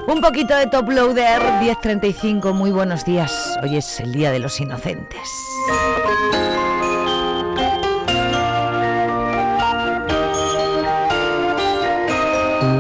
Un 0.06 0.20
poquito 0.20 0.56
de 0.56 0.66
top 0.66 0.88
loader, 0.90 1.40
10.35, 1.60 2.52
muy 2.52 2.70
buenos 2.70 3.04
días. 3.04 3.32
Hoy 3.62 3.76
es 3.76 4.00
el 4.00 4.12
Día 4.12 4.32
de 4.32 4.40
los 4.40 4.60
Inocentes. 4.60 5.28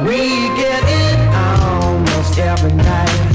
We 0.04 0.28
get 0.56 0.82
it 0.82 1.18
almost 1.32 2.38
every 2.38 2.72
night 2.72 3.29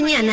не, 0.00 0.29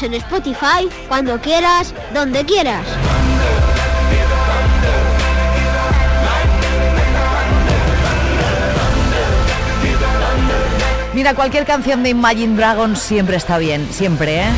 En 0.00 0.14
Spotify 0.14 0.88
cuando 1.06 1.38
quieras, 1.38 1.92
donde 2.14 2.46
quieras. 2.46 2.82
Mira, 11.12 11.34
cualquier 11.34 11.66
canción 11.66 12.02
de 12.02 12.08
Imagine 12.08 12.56
Dragons 12.56 12.98
siempre 13.00 13.36
está 13.36 13.58
bien, 13.58 13.86
siempre, 13.92 14.44
¿eh? 14.44 14.50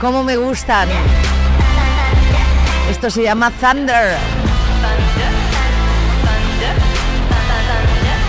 ¿Cómo 0.00 0.24
me 0.24 0.36
gustan? 0.36 0.88
Esto 2.90 3.08
se 3.08 3.22
llama 3.22 3.52
Thunder. 3.52 4.16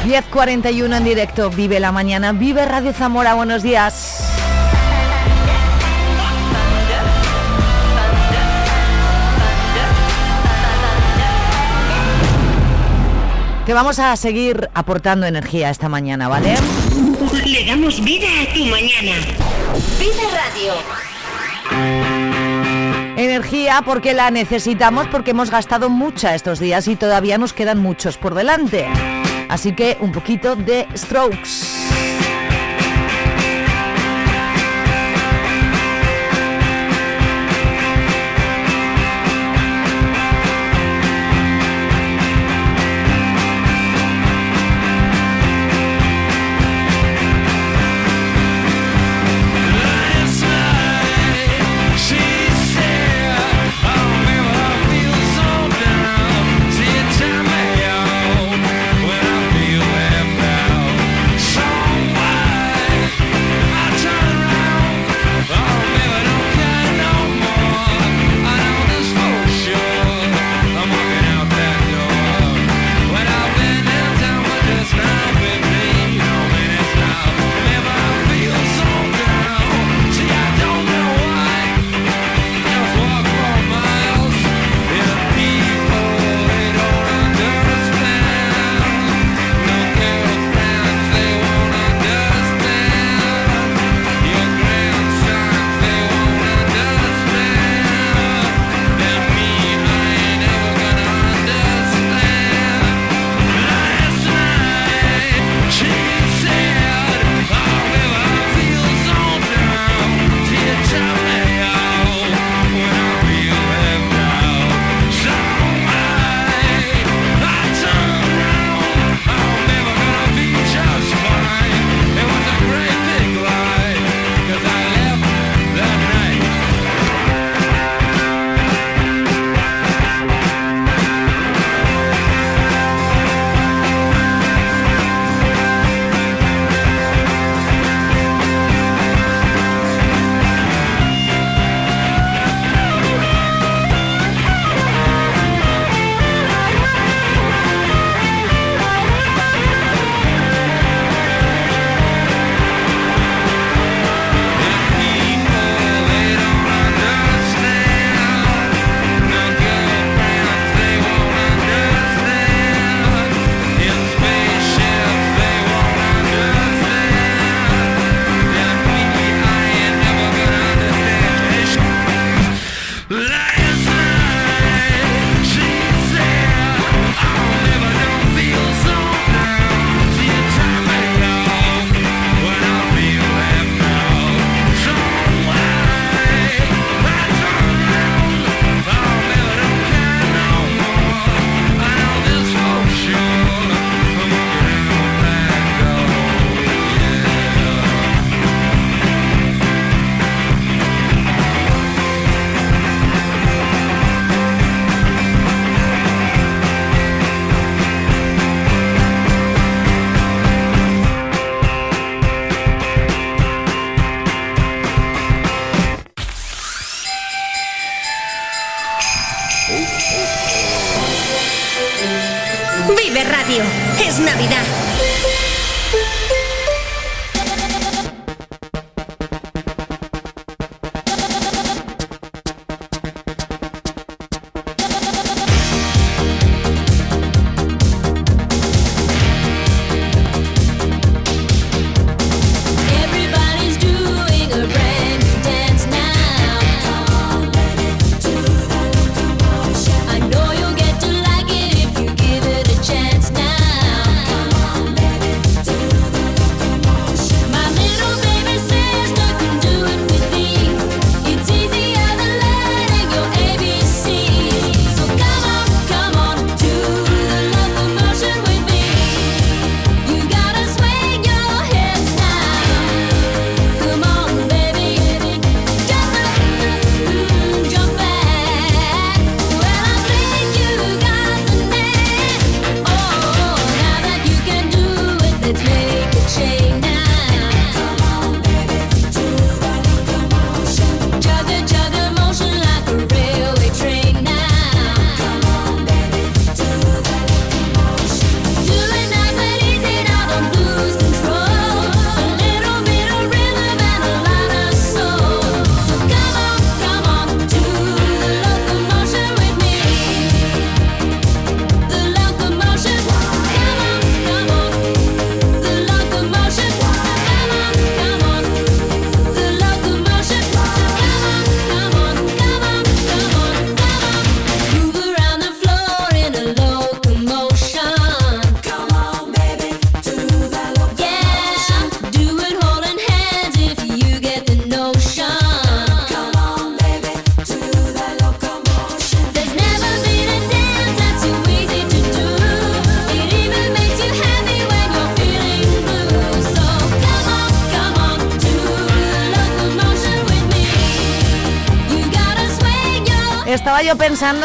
10.41 0.05 0.97
en 0.97 1.03
directo, 1.03 1.49
vive 1.49 1.79
la 1.79 1.91
mañana, 1.91 2.31
vive 2.31 2.63
Radio 2.65 2.93
Zamora, 2.93 3.33
buenos 3.33 3.63
días. 3.63 4.12
Vamos 13.73 13.99
a 13.99 14.15
seguir 14.15 14.69
aportando 14.73 15.25
energía 15.25 15.69
esta 15.69 15.89
mañana, 15.89 16.27
¿vale? 16.27 16.55
Le 17.45 17.65
damos 17.65 18.03
vida 18.03 18.27
a 18.41 18.53
tu 18.53 18.65
mañana. 18.65 19.13
Vive 19.99 20.23
Radio. 20.31 20.73
Energía 23.17 23.81
porque 23.85 24.13
la 24.13 24.31
necesitamos 24.31 25.07
porque 25.07 25.31
hemos 25.31 25.49
gastado 25.49 25.89
mucha 25.89 26.35
estos 26.35 26.59
días 26.59 26.87
y 26.87 26.95
todavía 26.95 27.37
nos 27.37 27.53
quedan 27.53 27.79
muchos 27.79 28.17
por 28.17 28.35
delante. 28.35 28.87
Así 29.49 29.73
que 29.73 29.97
un 29.99 30.11
poquito 30.11 30.55
de 30.55 30.87
strokes. 30.95 32.02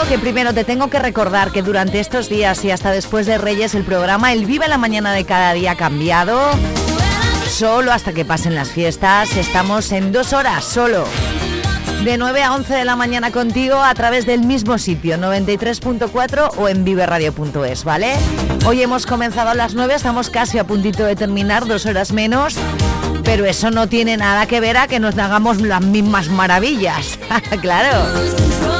Que 0.08 0.18
primero 0.18 0.52
te 0.52 0.64
tengo 0.64 0.90
que 0.90 0.98
recordar 0.98 1.52
que 1.52 1.62
durante 1.62 2.00
estos 2.00 2.28
días 2.28 2.64
y 2.64 2.72
hasta 2.72 2.90
después 2.90 3.26
de 3.26 3.38
Reyes 3.38 3.76
el 3.76 3.84
programa 3.84 4.32
El 4.32 4.44
Vive 4.44 4.66
la 4.66 4.76
Mañana 4.76 5.12
de 5.12 5.24
cada 5.24 5.52
día 5.52 5.72
ha 5.72 5.76
cambiado. 5.76 6.40
Solo 7.48 7.92
hasta 7.92 8.12
que 8.12 8.24
pasen 8.24 8.56
las 8.56 8.70
fiestas. 8.70 9.36
Estamos 9.36 9.92
en 9.92 10.10
dos 10.10 10.32
horas 10.32 10.64
solo. 10.64 11.04
De 12.02 12.18
9 12.18 12.42
a 12.42 12.54
11 12.54 12.74
de 12.74 12.84
la 12.84 12.96
mañana 12.96 13.30
contigo 13.30 13.76
a 13.76 13.94
través 13.94 14.26
del 14.26 14.40
mismo 14.40 14.78
sitio, 14.78 15.16
93.4 15.16 16.50
o 16.56 16.68
en 16.68 16.84
viveradio.es, 16.84 17.84
¿vale? 17.84 18.14
Hoy 18.66 18.82
hemos 18.82 19.06
comenzado 19.06 19.50
a 19.50 19.54
las 19.54 19.74
9, 19.74 19.94
estamos 19.94 20.28
casi 20.28 20.58
a 20.58 20.64
puntito 20.64 21.04
de 21.04 21.14
terminar, 21.14 21.66
dos 21.66 21.86
horas 21.86 22.10
menos. 22.10 22.56
Pero 23.22 23.44
eso 23.44 23.70
no 23.70 23.88
tiene 23.88 24.16
nada 24.16 24.46
que 24.46 24.58
ver 24.58 24.76
a 24.76 24.88
que 24.88 24.98
nos 24.98 25.16
hagamos 25.18 25.60
las 25.60 25.82
mismas 25.82 26.28
maravillas. 26.30 27.16
claro. 27.60 28.77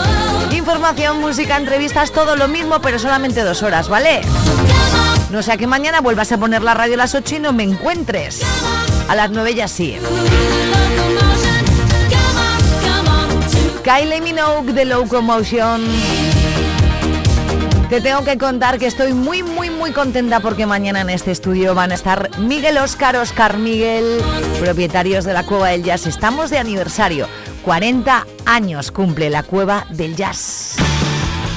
Información, 0.68 1.22
música, 1.22 1.56
entrevistas, 1.56 2.12
todo 2.12 2.36
lo 2.36 2.46
mismo, 2.46 2.78
pero 2.82 2.98
solamente 2.98 3.42
dos 3.42 3.62
horas, 3.62 3.88
¿vale? 3.88 4.20
No 5.30 5.42
sea 5.42 5.56
que 5.56 5.66
mañana 5.66 6.02
vuelvas 6.02 6.30
a 6.30 6.36
poner 6.36 6.62
la 6.62 6.74
radio 6.74 6.92
a 6.92 6.98
las 6.98 7.14
8 7.14 7.36
y 7.36 7.38
no 7.38 7.54
me 7.54 7.62
encuentres. 7.62 8.42
A 9.08 9.14
las 9.14 9.30
9 9.30 9.54
ya 9.54 9.66
sí. 9.66 9.96
Kylie 13.82 14.20
Minogue 14.20 14.74
de 14.74 14.84
Locomotion. 14.84 15.80
Te 17.88 18.02
tengo 18.02 18.22
que 18.22 18.36
contar 18.36 18.78
que 18.78 18.88
estoy 18.88 19.14
muy, 19.14 19.42
muy, 19.42 19.70
muy 19.70 19.92
contenta 19.92 20.40
porque 20.40 20.66
mañana 20.66 21.00
en 21.00 21.08
este 21.08 21.30
estudio 21.30 21.74
van 21.74 21.92
a 21.92 21.94
estar 21.94 22.28
Miguel 22.40 22.76
Oscar, 22.76 23.16
Oscar 23.16 23.56
Miguel, 23.56 24.20
propietarios 24.60 25.24
de 25.24 25.32
la 25.32 25.44
Cueva 25.44 25.68
del 25.68 25.82
Jazz. 25.82 26.06
Estamos 26.06 26.50
de 26.50 26.58
aniversario. 26.58 27.26
40 27.62 28.26
años 28.46 28.90
cumple 28.90 29.30
la 29.30 29.42
Cueva 29.42 29.86
del 29.90 30.16
Jazz. 30.16 30.76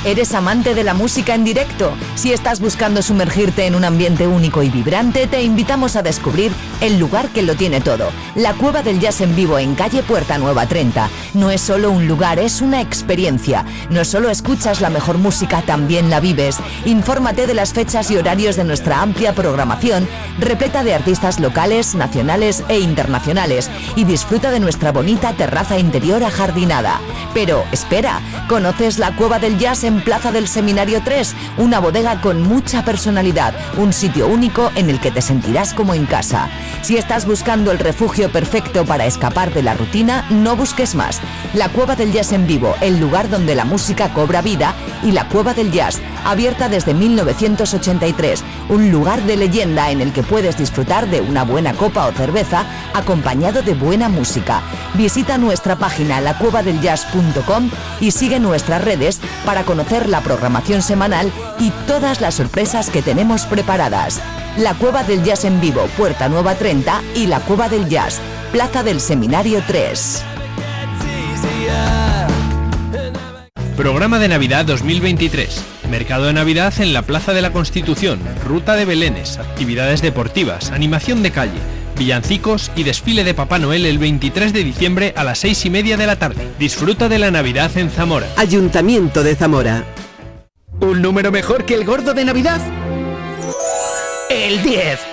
¿Eres 0.03 0.33
amante 0.33 0.73
de 0.73 0.83
la 0.83 0.95
música 0.95 1.35
en 1.35 1.43
directo? 1.43 1.93
Si 2.15 2.33
estás 2.33 2.59
buscando 2.59 3.03
sumergirte 3.03 3.67
en 3.67 3.75
un 3.75 3.85
ambiente 3.85 4.25
único 4.25 4.63
y 4.63 4.69
vibrante, 4.69 5.27
te 5.27 5.43
invitamos 5.43 5.95
a 5.95 6.01
descubrir 6.01 6.51
el 6.81 6.97
lugar 6.97 7.29
que 7.29 7.43
lo 7.43 7.53
tiene 7.53 7.81
todo. 7.81 8.09
La 8.33 8.55
Cueva 8.55 8.81
del 8.81 8.99
Jazz 8.99 9.21
en 9.21 9.35
vivo 9.35 9.59
en 9.59 9.75
calle 9.75 10.01
Puerta 10.01 10.39
Nueva 10.39 10.65
30. 10.65 11.07
No 11.35 11.51
es 11.51 11.61
solo 11.61 11.91
un 11.91 12.07
lugar, 12.07 12.39
es 12.39 12.61
una 12.61 12.81
experiencia. 12.81 13.63
No 13.91 14.03
solo 14.03 14.31
escuchas 14.31 14.81
la 14.81 14.89
mejor 14.89 15.19
música, 15.19 15.61
también 15.61 16.09
la 16.09 16.19
vives. 16.19 16.57
Infórmate 16.85 17.45
de 17.45 17.53
las 17.53 17.71
fechas 17.71 18.09
y 18.09 18.17
horarios 18.17 18.55
de 18.55 18.63
nuestra 18.63 19.03
amplia 19.03 19.35
programación, 19.35 20.07
repleta 20.39 20.83
de 20.83 20.95
artistas 20.95 21.39
locales, 21.39 21.93
nacionales 21.93 22.63
e 22.69 22.79
internacionales, 22.79 23.69
y 23.95 24.05
disfruta 24.05 24.49
de 24.49 24.61
nuestra 24.61 24.91
bonita 24.91 25.33
terraza 25.33 25.77
interior 25.77 26.23
ajardinada. 26.23 26.99
Pero 27.35 27.63
espera, 27.71 28.19
¿conoces 28.49 28.97
la 28.97 29.15
Cueva 29.15 29.37
del 29.37 29.59
Jazz 29.59 29.83
en 29.83 29.90
Plaza 29.99 30.31
del 30.31 30.47
Seminario 30.47 31.01
3? 31.03 31.35
Una 31.57 31.79
bodega 31.79 32.21
con 32.21 32.41
mucha 32.41 32.85
personalidad, 32.85 33.53
un 33.77 33.91
sitio 33.91 34.27
único 34.27 34.71
en 34.75 34.89
el 34.89 35.01
que 35.01 35.11
te 35.11 35.21
sentirás 35.21 35.73
como 35.73 35.93
en 35.93 36.05
casa. 36.05 36.47
Si 36.81 36.95
estás 36.95 37.25
buscando 37.25 37.71
el 37.71 37.79
refugio 37.79 38.31
perfecto 38.31 38.85
para 38.85 39.05
escapar 39.05 39.53
de 39.53 39.63
la 39.63 39.73
rutina, 39.73 40.25
no 40.29 40.55
busques 40.55 40.95
más. 40.95 41.19
La 41.53 41.67
Cueva 41.67 41.97
del 41.97 42.13
Jazz 42.13 42.31
en 42.31 42.47
vivo, 42.47 42.73
el 42.79 42.99
lugar 42.99 43.29
donde 43.29 43.53
la 43.53 43.65
música 43.65 44.13
cobra 44.13 44.41
vida, 44.41 44.73
y 45.03 45.11
la 45.11 45.27
Cueva 45.27 45.53
del 45.53 45.71
Jazz, 45.71 45.99
abierta 46.23 46.69
desde 46.69 46.93
1983, 46.93 48.43
un 48.69 48.91
lugar 48.91 49.21
de 49.23 49.35
leyenda 49.35 49.91
en 49.91 49.99
el 49.99 50.13
que 50.13 50.23
puedes 50.23 50.57
disfrutar 50.57 51.09
de 51.09 51.19
una 51.19 51.43
buena 51.43 51.73
copa 51.73 52.07
o 52.07 52.11
cerveza 52.13 52.63
acompañado 52.93 53.61
de 53.61 53.73
buena 53.73 54.07
música. 54.07 54.61
Visita 54.93 55.37
nuestra 55.37 55.75
página 55.75 56.21
lacuevadeljazz.com 56.21 57.69
y 57.99 58.11
sigue 58.11 58.39
nuestras 58.39 58.83
redes 58.83 59.19
para 59.45 59.63
conocer 59.63 59.80
la 60.07 60.21
programación 60.21 60.81
semanal 60.81 61.31
y 61.59 61.71
todas 61.87 62.21
las 62.21 62.35
sorpresas 62.35 62.89
que 62.89 63.01
tenemos 63.01 63.45
preparadas. 63.45 64.21
La 64.57 64.73
Cueva 64.73 65.03
del 65.03 65.23
Jazz 65.23 65.45
en 65.45 65.59
vivo, 65.59 65.87
Puerta 65.97 66.29
Nueva 66.29 66.55
30 66.55 67.01
y 67.15 67.27
la 67.27 67.39
Cueva 67.39 67.67
del 67.67 67.89
Jazz, 67.89 68.19
Plaza 68.51 68.83
del 68.83 69.01
Seminario 69.01 69.63
3. 69.65 70.23
Programa 73.75 74.19
de 74.19 74.27
Navidad 74.27 74.65
2023. 74.65 75.63
Mercado 75.89 76.25
de 76.25 76.33
Navidad 76.33 76.73
en 76.79 76.93
la 76.93 77.01
Plaza 77.01 77.33
de 77.33 77.41
la 77.41 77.51
Constitución, 77.51 78.19
Ruta 78.45 78.75
de 78.75 78.85
Belenes, 78.85 79.39
actividades 79.39 80.01
deportivas, 80.01 80.71
animación 80.71 81.23
de 81.23 81.31
calle, 81.31 81.59
villancicos 82.01 82.71
y 82.75 82.83
desfile 82.83 83.23
de 83.23 83.35
Papá 83.35 83.59
Noel 83.59 83.85
el 83.85 83.99
23 83.99 84.53
de 84.53 84.63
diciembre 84.63 85.13
a 85.15 85.23
las 85.23 85.37
6 85.37 85.67
y 85.67 85.69
media 85.69 85.97
de 85.97 86.07
la 86.07 86.15
tarde. 86.15 86.47
Disfruta 86.57 87.07
de 87.07 87.19
la 87.19 87.29
Navidad 87.29 87.69
en 87.77 87.91
Zamora. 87.91 88.25
Ayuntamiento 88.37 89.21
de 89.21 89.35
Zamora. 89.35 89.85
¿Un 90.79 91.03
número 91.03 91.31
mejor 91.31 91.63
que 91.63 91.75
el 91.75 91.85
gordo 91.85 92.15
de 92.15 92.25
Navidad? 92.25 92.59
El 94.31 94.63
10. 94.63 95.10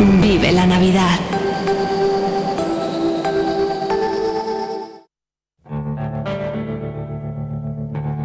Vive 0.00 0.52
la 0.52 0.64
Navidad. 0.64 1.18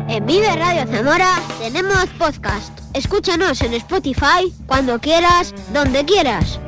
En 0.08 0.26
Vive 0.28 0.56
Radio 0.56 0.86
Zamora 0.86 1.40
tenemos 1.60 2.06
podcast. 2.20 2.80
Escúchanos 2.94 3.62
en 3.64 3.74
Spotify 3.74 4.54
cuando 4.68 5.00
quieras, 5.00 5.56
donde 5.74 6.06
quieras. 6.06 6.60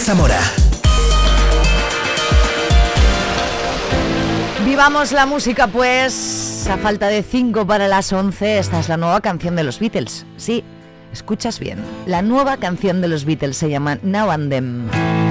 Zamora. 0.00 0.40
Vivamos 4.64 5.12
la 5.12 5.26
música, 5.26 5.68
pues. 5.68 6.66
A 6.70 6.76
falta 6.76 7.08
de 7.08 7.22
5 7.22 7.66
para 7.66 7.88
las 7.88 8.12
11, 8.12 8.58
esta 8.58 8.80
es 8.80 8.88
la 8.88 8.96
nueva 8.96 9.20
canción 9.20 9.56
de 9.56 9.62
los 9.62 9.78
Beatles. 9.78 10.26
Sí, 10.36 10.64
escuchas 11.12 11.60
bien. 11.60 11.78
La 12.06 12.22
nueva 12.22 12.56
canción 12.56 13.00
de 13.00 13.08
los 13.08 13.24
Beatles 13.24 13.56
se 13.56 13.70
llama 13.70 13.98
Now 14.02 14.30
and 14.30 14.50
Then. 14.50 15.25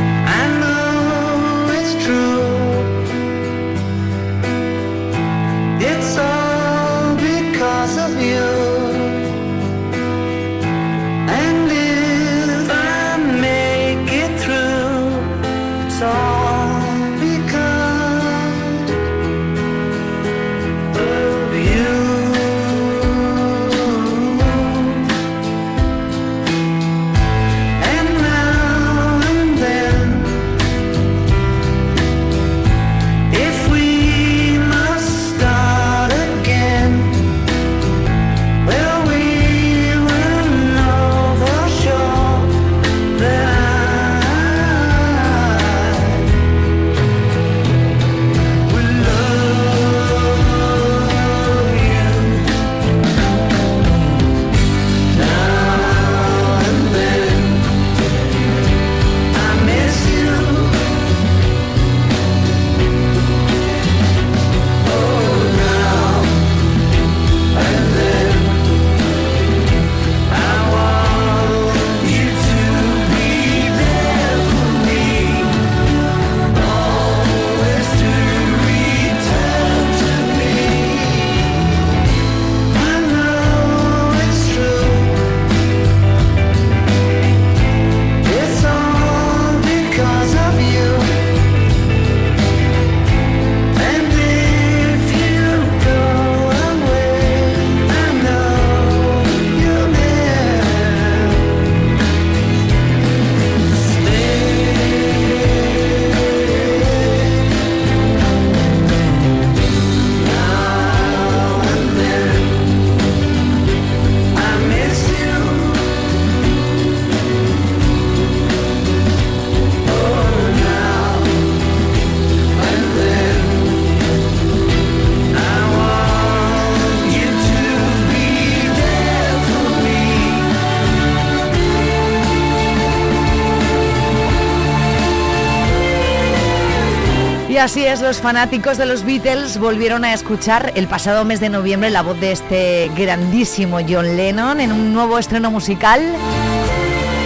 Así 137.66 137.84
es, 137.84 138.00
los 138.00 138.22
fanáticos 138.22 138.78
de 138.78 138.86
los 138.86 139.04
Beatles 139.04 139.58
volvieron 139.58 140.06
a 140.06 140.14
escuchar 140.14 140.72
el 140.76 140.88
pasado 140.88 141.26
mes 141.26 141.40
de 141.40 141.50
noviembre 141.50 141.90
la 141.90 142.04
voz 142.04 142.20
de 142.20 142.32
este 142.32 142.92
grandísimo 142.96 143.80
John 143.90 144.16
Lennon 144.16 144.60
en 144.60 144.72
un 144.72 144.94
nuevo 144.94 145.18
estreno 145.18 145.50
musical 145.50 146.00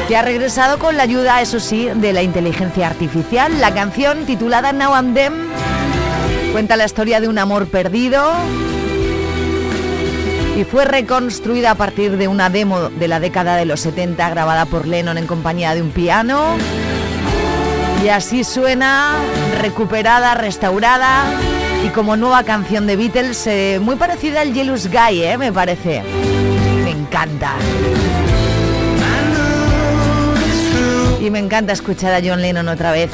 que 0.07 0.15
ha 0.15 0.21
regresado 0.21 0.79
con 0.79 0.95
la 0.95 1.03
ayuda, 1.03 1.41
eso 1.41 1.59
sí, 1.59 1.89
de 1.93 2.13
la 2.13 2.23
inteligencia 2.23 2.87
artificial. 2.87 3.59
La 3.59 3.73
canción 3.73 4.25
titulada 4.25 4.71
Now 4.71 4.93
and 4.93 5.13
Then 5.13 5.33
cuenta 6.53 6.77
la 6.77 6.85
historia 6.85 7.19
de 7.19 7.27
un 7.27 7.37
amor 7.37 7.67
perdido 7.67 8.31
y 10.57 10.63
fue 10.63 10.85
reconstruida 10.85 11.71
a 11.71 11.75
partir 11.75 12.15
de 12.15 12.29
una 12.29 12.49
demo 12.49 12.89
de 12.89 13.09
la 13.09 13.19
década 13.19 13.57
de 13.57 13.65
los 13.65 13.81
70 13.81 14.29
grabada 14.29 14.65
por 14.67 14.87
Lennon 14.87 15.17
en 15.17 15.27
compañía 15.27 15.75
de 15.75 15.81
un 15.81 15.91
piano. 15.91 16.55
Y 18.03 18.07
así 18.09 18.43
suena, 18.43 19.17
recuperada, 19.61 20.33
restaurada 20.33 21.25
y 21.85 21.89
como 21.89 22.15
nueva 22.15 22.43
canción 22.43 22.87
de 22.87 22.95
Beatles, 22.95 23.45
eh, 23.47 23.79
muy 23.81 23.95
parecida 23.95 24.41
al 24.41 24.53
Jealous 24.53 24.87
Guy, 24.87 25.23
eh, 25.23 25.37
me 25.37 25.51
parece. 25.51 26.01
Me 26.83 26.91
encanta. 26.91 27.53
Y 31.21 31.29
me 31.29 31.39
encanta 31.39 31.73
escuchar 31.73 32.13
a 32.13 32.25
John 32.25 32.41
Lennon 32.41 32.67
otra 32.69 32.91
vez. 32.91 33.11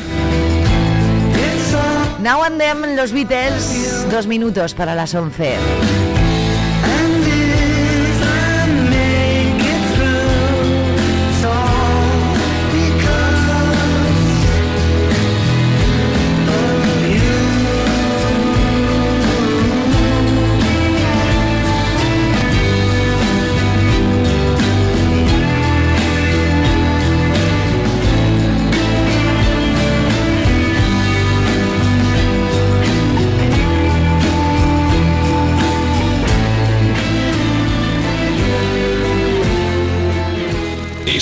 Now 2.20 2.44
and 2.44 2.60
Then, 2.60 2.96
los 2.96 3.12
Beatles, 3.12 4.08
dos 4.10 4.28
minutos 4.28 4.74
para 4.74 4.96
las 4.96 5.14
11. 5.14 6.14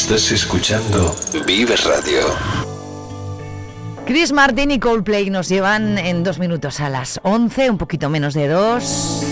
Estás 0.03 0.33
escuchando 0.33 1.15
Vive 1.47 1.77
Radio. 1.77 2.23
Chris 4.05 4.33
Martin 4.33 4.71
y 4.71 4.77
Coldplay 4.77 5.29
nos 5.29 5.47
llevan 5.47 5.97
en 5.97 6.25
dos 6.25 6.39
minutos 6.39 6.81
a 6.81 6.89
las 6.89 7.21
11, 7.23 7.69
un 7.69 7.77
poquito 7.77 8.09
menos 8.09 8.33
de 8.33 8.49
dos. 8.49 9.23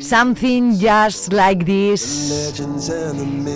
Something 0.00 0.78
just 0.78 1.32
like 1.32 1.64
this. 1.64 2.62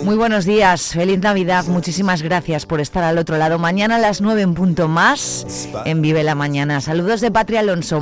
Muy 0.03 0.15
buenos 0.15 0.45
días, 0.45 0.93
feliz 0.93 1.19
Navidad, 1.19 1.65
muchísimas 1.65 2.23
gracias 2.23 2.65
por 2.65 2.81
estar 2.81 3.03
al 3.03 3.19
otro 3.19 3.37
lado. 3.37 3.59
Mañana 3.59 3.97
a 3.97 3.99
las 3.99 4.19
9 4.19 4.41
en 4.41 4.55
punto 4.55 4.87
más 4.87 5.67
en 5.85 6.01
Vive 6.01 6.23
la 6.23 6.33
Mañana. 6.33 6.81
Saludos 6.81 7.21
de 7.21 7.29
Patria 7.29 7.59
Alonso. 7.59 8.01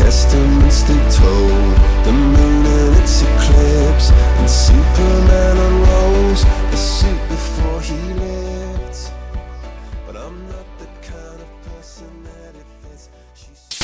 testaments 0.00 0.82
they 0.84 0.96
told 1.10 1.76
the 2.06 2.12
moon 2.12 2.69